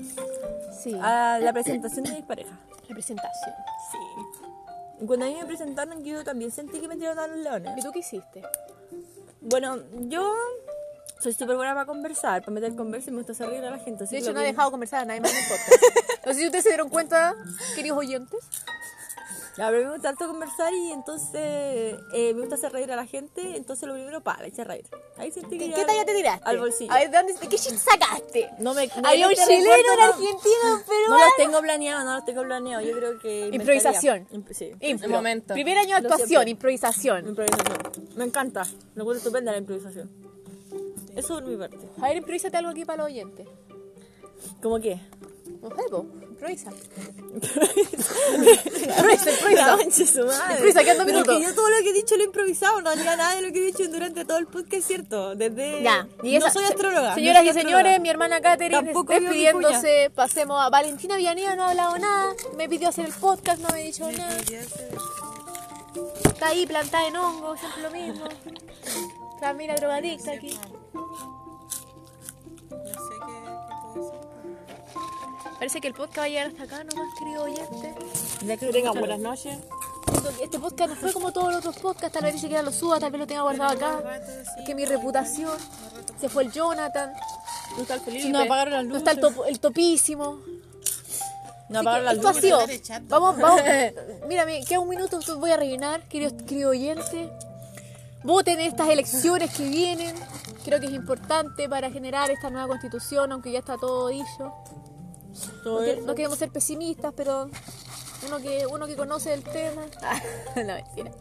Sí. 0.81 0.95
a 1.01 1.39
la 1.41 1.53
presentación 1.53 2.05
de 2.05 2.11
mi 2.13 2.21
pareja. 2.21 2.57
Representación. 2.87 3.55
Sí. 3.91 3.97
Y 5.01 5.05
Cuando 5.05 5.25
a 5.25 5.29
mí 5.29 5.35
me 5.35 5.45
presentaron, 5.45 6.03
yo 6.03 6.23
también 6.23 6.51
sentí 6.51 6.79
que 6.79 6.87
me 6.87 6.95
tiraron 6.97 7.19
a 7.19 7.27
los 7.27 7.37
leones. 7.37 7.77
¿Y 7.77 7.81
tú 7.81 7.91
qué 7.91 7.99
hiciste? 7.99 8.41
Bueno, 9.41 9.77
yo 10.07 10.33
soy 11.19 11.33
súper 11.33 11.55
buena 11.55 11.73
para 11.73 11.85
conversar, 11.85 12.41
para 12.41 12.51
meter 12.53 12.75
conversa 12.75 13.09
y 13.09 13.11
me 13.11 13.17
gusta 13.19 13.31
hacer 13.33 13.49
reír 13.49 13.63
a 13.63 13.71
la 13.71 13.79
gente. 13.79 14.03
así 14.03 14.15
De 14.15 14.21
hecho, 14.21 14.33
no 14.33 14.41
he 14.41 14.45
dejado 14.45 14.71
conversar 14.71 15.01
a 15.01 15.05
nadie 15.05 15.21
más 15.21 15.31
en 15.31 15.37
el 15.37 15.43
podcast. 15.49 16.25
No 16.25 16.33
sé 16.33 16.39
si 16.39 16.45
ustedes 16.45 16.63
se 16.63 16.69
dieron 16.69 16.89
cuenta, 16.89 17.35
queridos 17.75 17.97
oyentes. 17.97 18.39
Ya, 19.59 19.67
pero 19.71 19.87
me 19.89 19.93
gusta 19.95 20.07
harto 20.09 20.25
conversar 20.25 20.73
y 20.73 20.91
entonces 20.93 21.33
eh, 22.13 22.33
me 22.33 22.39
gusta 22.39 22.55
hacer 22.55 22.71
reír 22.71 22.89
a 22.93 22.95
la 22.95 23.05
gente, 23.05 23.57
entonces 23.57 23.87
lo 23.89 23.93
primero, 23.93 24.21
para, 24.21 24.47
hice 24.47 24.63
reír. 24.63 24.85
Ahí 25.17 25.31
sentí 25.31 25.57
que 25.57 25.69
¿Qué, 25.73 25.83
talla 25.83 26.05
te 26.05 26.15
tiraste? 26.15 26.45
Al 26.47 26.59
bolsillo. 26.59 26.93
A 26.93 26.95
ver, 26.99 27.11
¿de, 27.11 27.17
dónde, 27.17 27.33
¿de 27.33 27.47
qué 27.49 27.57
shit 27.57 27.73
sacaste? 27.77 28.49
No 28.59 28.73
me, 28.73 28.87
no, 28.87 28.93
Había 29.09 29.25
no 29.25 29.29
un 29.31 29.35
chileno, 29.35 29.63
recuerdo, 29.65 29.91
un 29.91 29.99
no- 29.99 30.05
argentino, 30.05 30.63
un 30.63 30.79
No 30.79 30.85
peruano. 30.85 31.25
los 31.25 31.35
tengo 31.35 31.59
planeados, 31.61 32.05
no 32.05 32.15
los 32.15 32.25
tengo 32.25 32.41
planeados. 32.43 32.85
Yo 32.87 32.95
creo 32.95 33.19
que. 33.19 33.49
Improvisación. 33.51 34.27
Imp- 34.31 34.53
Sí. 34.53 34.71
Impro. 34.79 35.09
Momento. 35.09 35.53
Primer 35.53 35.77
año 35.77 35.89
de 35.99 36.07
actuación, 36.07 36.47
improvisación. 36.47 37.27
Improvisación. 37.27 37.77
Me 38.15 38.23
encanta. 38.23 38.63
Me 38.95 39.03
gusta 39.03 39.17
estupenda 39.17 39.51
la 39.51 39.57
improvisación. 39.57 40.09
Eso 41.17 41.37
es 41.39 41.45
mi 41.45 41.57
parte. 41.57 41.77
A 42.01 42.07
ver, 42.07 42.15
improvísate 42.17 42.55
algo 42.55 42.71
aquí 42.71 42.85
para 42.85 43.03
los 43.03 43.07
oyentes. 43.07 43.45
¿Cómo 44.61 44.79
qué? 44.79 45.01
No 45.61 45.69
sé, 45.69 45.83
po, 45.89 46.05
madre. 50.25 50.53
Improviza, 50.53 50.83
quedan 50.83 50.97
dos 50.97 51.05
Pero 51.05 51.19
minutos. 51.19 51.37
que 51.37 51.43
yo 51.43 51.55
todo 51.55 51.69
lo 51.69 51.77
que 51.83 51.89
he 51.89 51.93
dicho 51.93 52.15
lo 52.15 52.21
he 52.21 52.25
improvisado. 52.25 52.81
No 52.81 52.95
diga 52.95 53.15
nada 53.17 53.35
de 53.35 53.41
lo 53.41 53.51
que 53.51 53.59
he 53.59 53.65
dicho 53.65 53.87
durante 53.89 54.23
todo 54.23 54.37
el 54.37 54.47
podcast, 54.47 54.87
cierto. 54.87 55.35
Desde. 55.35 55.83
Ya, 55.83 56.07
y 56.23 56.39
no 56.39 56.49
soy 56.49 56.63
astróloga. 56.63 57.13
Señoras 57.15 57.43
no 57.43 57.49
y 57.49 57.53
señores, 57.53 57.99
mi 57.99 58.09
hermana 58.09 58.39
Katherine 58.39 58.83
Tampoco 58.83 59.13
despidiéndose. 59.13 60.11
Pasemos 60.15 60.61
a 60.61 60.69
Valentina 60.69 61.17
Villaneda, 61.17 61.55
no 61.55 61.63
ha 61.63 61.69
hablado 61.71 61.97
nada. 61.97 62.33
Me 62.57 62.69
pidió 62.69 62.89
hacer 62.89 63.05
el 63.05 63.13
podcast, 63.13 63.61
no 63.61 63.67
me 63.69 63.81
ha 63.81 63.83
dicho 63.83 64.09
nada. 64.11 64.37
Está 66.23 66.47
ahí 66.47 66.65
plantada 66.65 67.07
en 67.07 67.17
hongo, 67.17 67.57
siempre 67.57 67.81
lo 67.81 67.91
mismo. 67.91 68.25
Camila 69.41 69.75
drogadicta 69.75 70.31
aquí. 70.31 70.57
Parece 75.59 75.81
que 75.81 75.87
el 75.89 75.93
podcast 75.93 76.19
va 76.19 76.23
a 76.23 76.29
llegar 76.29 76.47
hasta 76.47 76.63
acá 76.63 76.83
nomás, 76.85 77.13
querido 77.19 77.43
oyente. 77.43 77.93
Ya 78.45 78.57
que 78.57 78.67
tengan 78.67 78.97
buenas 78.97 79.19
noches. 79.19 79.57
Este 80.41 80.57
podcast 80.57 80.89
no 80.91 80.95
fue 80.95 81.11
como 81.13 81.31
todos 81.31 81.49
los 81.49 81.57
otros 81.57 81.77
podcasts, 81.79 82.13
tal 82.13 82.23
vez 82.23 82.35
ni 82.35 82.39
siquiera 82.39 82.63
lo 82.63 82.71
suba, 82.71 82.99
tal 82.99 83.11
vez 83.11 83.19
lo 83.19 83.27
tenga 83.27 83.41
guardado 83.41 83.71
acá. 83.71 84.21
Que 84.65 84.73
mi 84.73 84.85
reputación. 84.85 85.57
Se 86.19 86.29
fue 86.29 86.43
el 86.43 86.51
Jonathan. 86.51 87.11
No 87.75 87.81
está 87.81 87.95
el 87.95 88.01
Felipe. 88.01 88.29
Nos 88.29 88.45
apagaron 88.45 88.73
las 88.73 88.83
No 88.85 88.89
luces. 88.93 89.07
está 89.07 89.11
el, 89.11 89.19
top- 89.19 89.45
el 89.47 89.59
topísimo. 89.59 90.39
Nos 91.69 91.81
apagaron 91.81 92.05
las 92.05 92.15
Esto 92.15 92.27
ha 92.27 92.31
luces. 92.31 92.43
sido. 92.45 92.59
estar 92.61 92.75
echando. 92.75 93.19
Vamos, 93.19 93.37
vamos. 93.41 93.61
Mira, 94.27 94.45
queda 94.67 94.79
un 94.79 94.89
minuto, 94.89 95.17
entonces 95.17 95.35
voy 95.35 95.51
a 95.51 95.57
rellenar, 95.57 96.01
querido, 96.07 96.35
querido 96.45 96.69
oyente. 96.71 97.29
Voten 98.23 98.59
en 98.59 98.67
estas 98.67 98.87
elecciones 98.89 99.53
que 99.55 99.67
vienen. 99.67 100.15
Creo 100.63 100.79
que 100.79 100.87
es 100.87 100.93
importante 100.93 101.67
para 101.69 101.91
generar 101.91 102.31
esta 102.31 102.49
nueva 102.49 102.67
constitución, 102.67 103.31
aunque 103.33 103.51
ya 103.51 103.59
está 103.59 103.77
todo 103.77 104.07
dicho. 104.07 104.53
Todo 105.63 105.79
No, 105.79 105.85
que- 105.85 105.91
eso. 105.93 106.01
no 106.01 106.15
queremos 106.15 106.37
ser 106.37 106.49
pesimistas, 106.49 107.13
pero 107.15 107.49
uno 108.27 108.37
que, 108.39 108.65
uno 108.67 108.87
que 108.87 108.95
conoce 108.95 109.33
el 109.33 109.43
tema. 109.43 109.83
no, 110.55 110.73
mentira. 110.73 111.11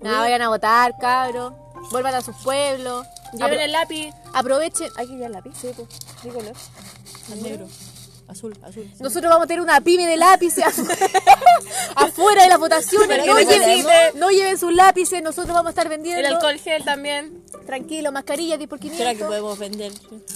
Nada, 0.00 0.20
vayan 0.20 0.42
a 0.42 0.48
votar, 0.48 0.94
cabros. 1.00 1.52
Vuelvan 1.90 2.14
a 2.14 2.20
sus 2.20 2.36
pueblos. 2.42 3.06
Lleven 3.32 3.58
Apro- 3.58 3.62
el 3.64 3.72
lápiz. 3.72 4.12
Aprovechen. 4.34 4.90
Hay 4.96 5.06
que 5.06 5.12
llevar 5.14 5.30
lápiz, 5.30 5.52
sí, 5.60 5.68
pues. 5.74 5.88
¿Qué 6.22 6.28
color? 6.28 6.54
Negro. 7.42 7.66
Azul, 8.28 8.54
azul. 8.62 8.90
Nosotros 9.00 9.30
vamos 9.30 9.44
a 9.44 9.46
tener 9.46 9.62
una 9.62 9.80
pyme 9.80 10.06
de 10.06 10.16
lápices 10.18 10.64
afuera 11.96 12.42
de 12.42 12.48
las 12.48 12.58
votaciones. 12.58 13.26
No 13.26 13.38
lleven, 13.38 13.48
necesite. 13.58 14.12
no 14.16 14.30
lleven 14.30 14.58
sus 14.58 14.72
lápices, 14.74 15.22
nosotros 15.22 15.54
vamos 15.54 15.68
a 15.68 15.70
estar 15.70 15.88
vendiendo. 15.88 16.20
El 16.20 16.34
alcohol 16.34 16.58
gel 16.58 16.84
también. 16.84 17.42
Tranquilo, 17.66 18.12
mascarillas 18.12 18.58
10 18.58 18.68
por 18.68 18.78
500. 18.80 18.98
¿Será 18.98 19.18
que 19.18 19.24
podemos 19.24 19.58
vender? 19.58 19.92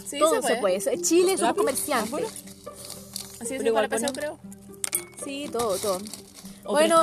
Sí, 0.07 0.19
Todo 0.19 0.41
se 0.43 0.49
se 0.49 0.57
puede. 0.57 0.79
Chile 1.03 1.37
somos 1.37 1.41
¿Lápiz? 1.41 1.59
comerciantes. 1.59 2.27
Así 3.43 3.57
es 3.57 3.65
igual 3.65 3.89
creo. 3.89 4.39
Sí, 5.25 5.49
todo, 5.53 5.77
todo. 5.77 5.99
O 6.65 6.73
bueno, 6.73 7.01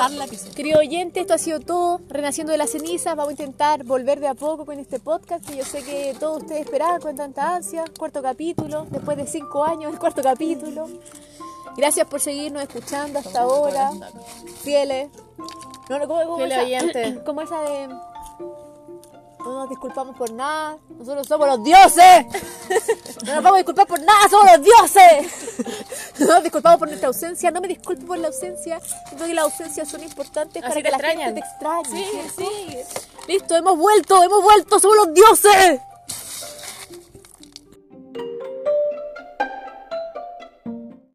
querido 0.55 0.79
oyente, 0.79 1.19
esto 1.19 1.33
ha 1.33 1.37
sido 1.37 1.59
todo. 1.59 1.99
Renaciendo 2.07 2.51
de 2.51 2.57
las 2.57 2.69
cenizas, 2.69 3.13
vamos 3.17 3.29
a 3.29 3.31
intentar 3.31 3.83
volver 3.83 4.21
de 4.21 4.29
a 4.29 4.35
poco 4.35 4.65
con 4.65 4.79
este 4.79 5.01
podcast 5.01 5.45
que 5.45 5.57
yo 5.57 5.65
sé 5.65 5.83
que 5.83 6.15
todos 6.17 6.43
ustedes 6.43 6.61
esperaban 6.61 7.01
con 7.01 7.17
tanta 7.17 7.57
ansia. 7.57 7.83
Cuarto 7.97 8.21
capítulo, 8.21 8.87
después 8.89 9.17
de 9.17 9.27
cinco 9.27 9.65
años, 9.65 9.91
el 9.91 9.99
cuarto 9.99 10.21
capítulo. 10.23 10.87
Gracias 11.75 12.07
por 12.07 12.21
seguirnos 12.21 12.63
escuchando 12.63 13.19
hasta 13.19 13.41
ahora. 13.41 13.91
Fieles. 14.63 15.09
No, 15.89 15.99
no, 15.99 16.07
¿cómo, 16.07 16.23
cómo 16.23 16.37
Fieles 16.37 16.57
esa, 16.57 16.65
oyentes. 16.65 17.19
como 17.25 17.41
esa 17.41 17.59
de. 17.61 17.87
No 19.39 19.55
nos 19.55 19.69
disculpamos 19.69 20.15
por 20.15 20.31
nada. 20.31 20.77
Nosotros 20.97 21.27
somos 21.27 21.47
los 21.49 21.63
dioses. 21.65 22.27
No 23.25 23.35
nos 23.35 23.43
vamos 23.43 23.53
a 23.53 23.57
disculpar 23.57 23.87
por 23.87 23.99
nada. 24.01 24.29
Somos 24.29 24.51
los 24.51 24.63
dioses. 24.63 25.33
No 26.19 26.27
nos 26.27 26.43
disculpamos 26.43 26.79
por 26.79 26.87
nuestra 26.87 27.07
ausencia. 27.07 27.51
No 27.51 27.61
me 27.61 27.67
disculpo 27.67 28.07
por 28.07 28.17
la 28.17 28.27
ausencia. 28.27 28.79
Creo 29.11 29.27
que 29.27 29.33
las 29.33 29.45
ausencias 29.45 29.87
son 29.87 30.03
importantes 30.03 30.61
para 30.61 30.75
que 30.75 30.83
te 30.83 30.89
la 30.91 30.97
extrañan. 30.97 31.35
gente 31.35 31.41
te 31.41 31.47
extrañe. 31.47 31.85
Sí, 31.89 32.09
¿cierto? 32.11 32.33
sí. 32.37 32.77
Listo, 33.27 33.55
hemos 33.55 33.77
vuelto, 33.77 34.23
hemos 34.23 34.43
vuelto. 34.43 34.79
Somos 34.79 34.97
los 34.97 35.13
dioses. 35.13 35.81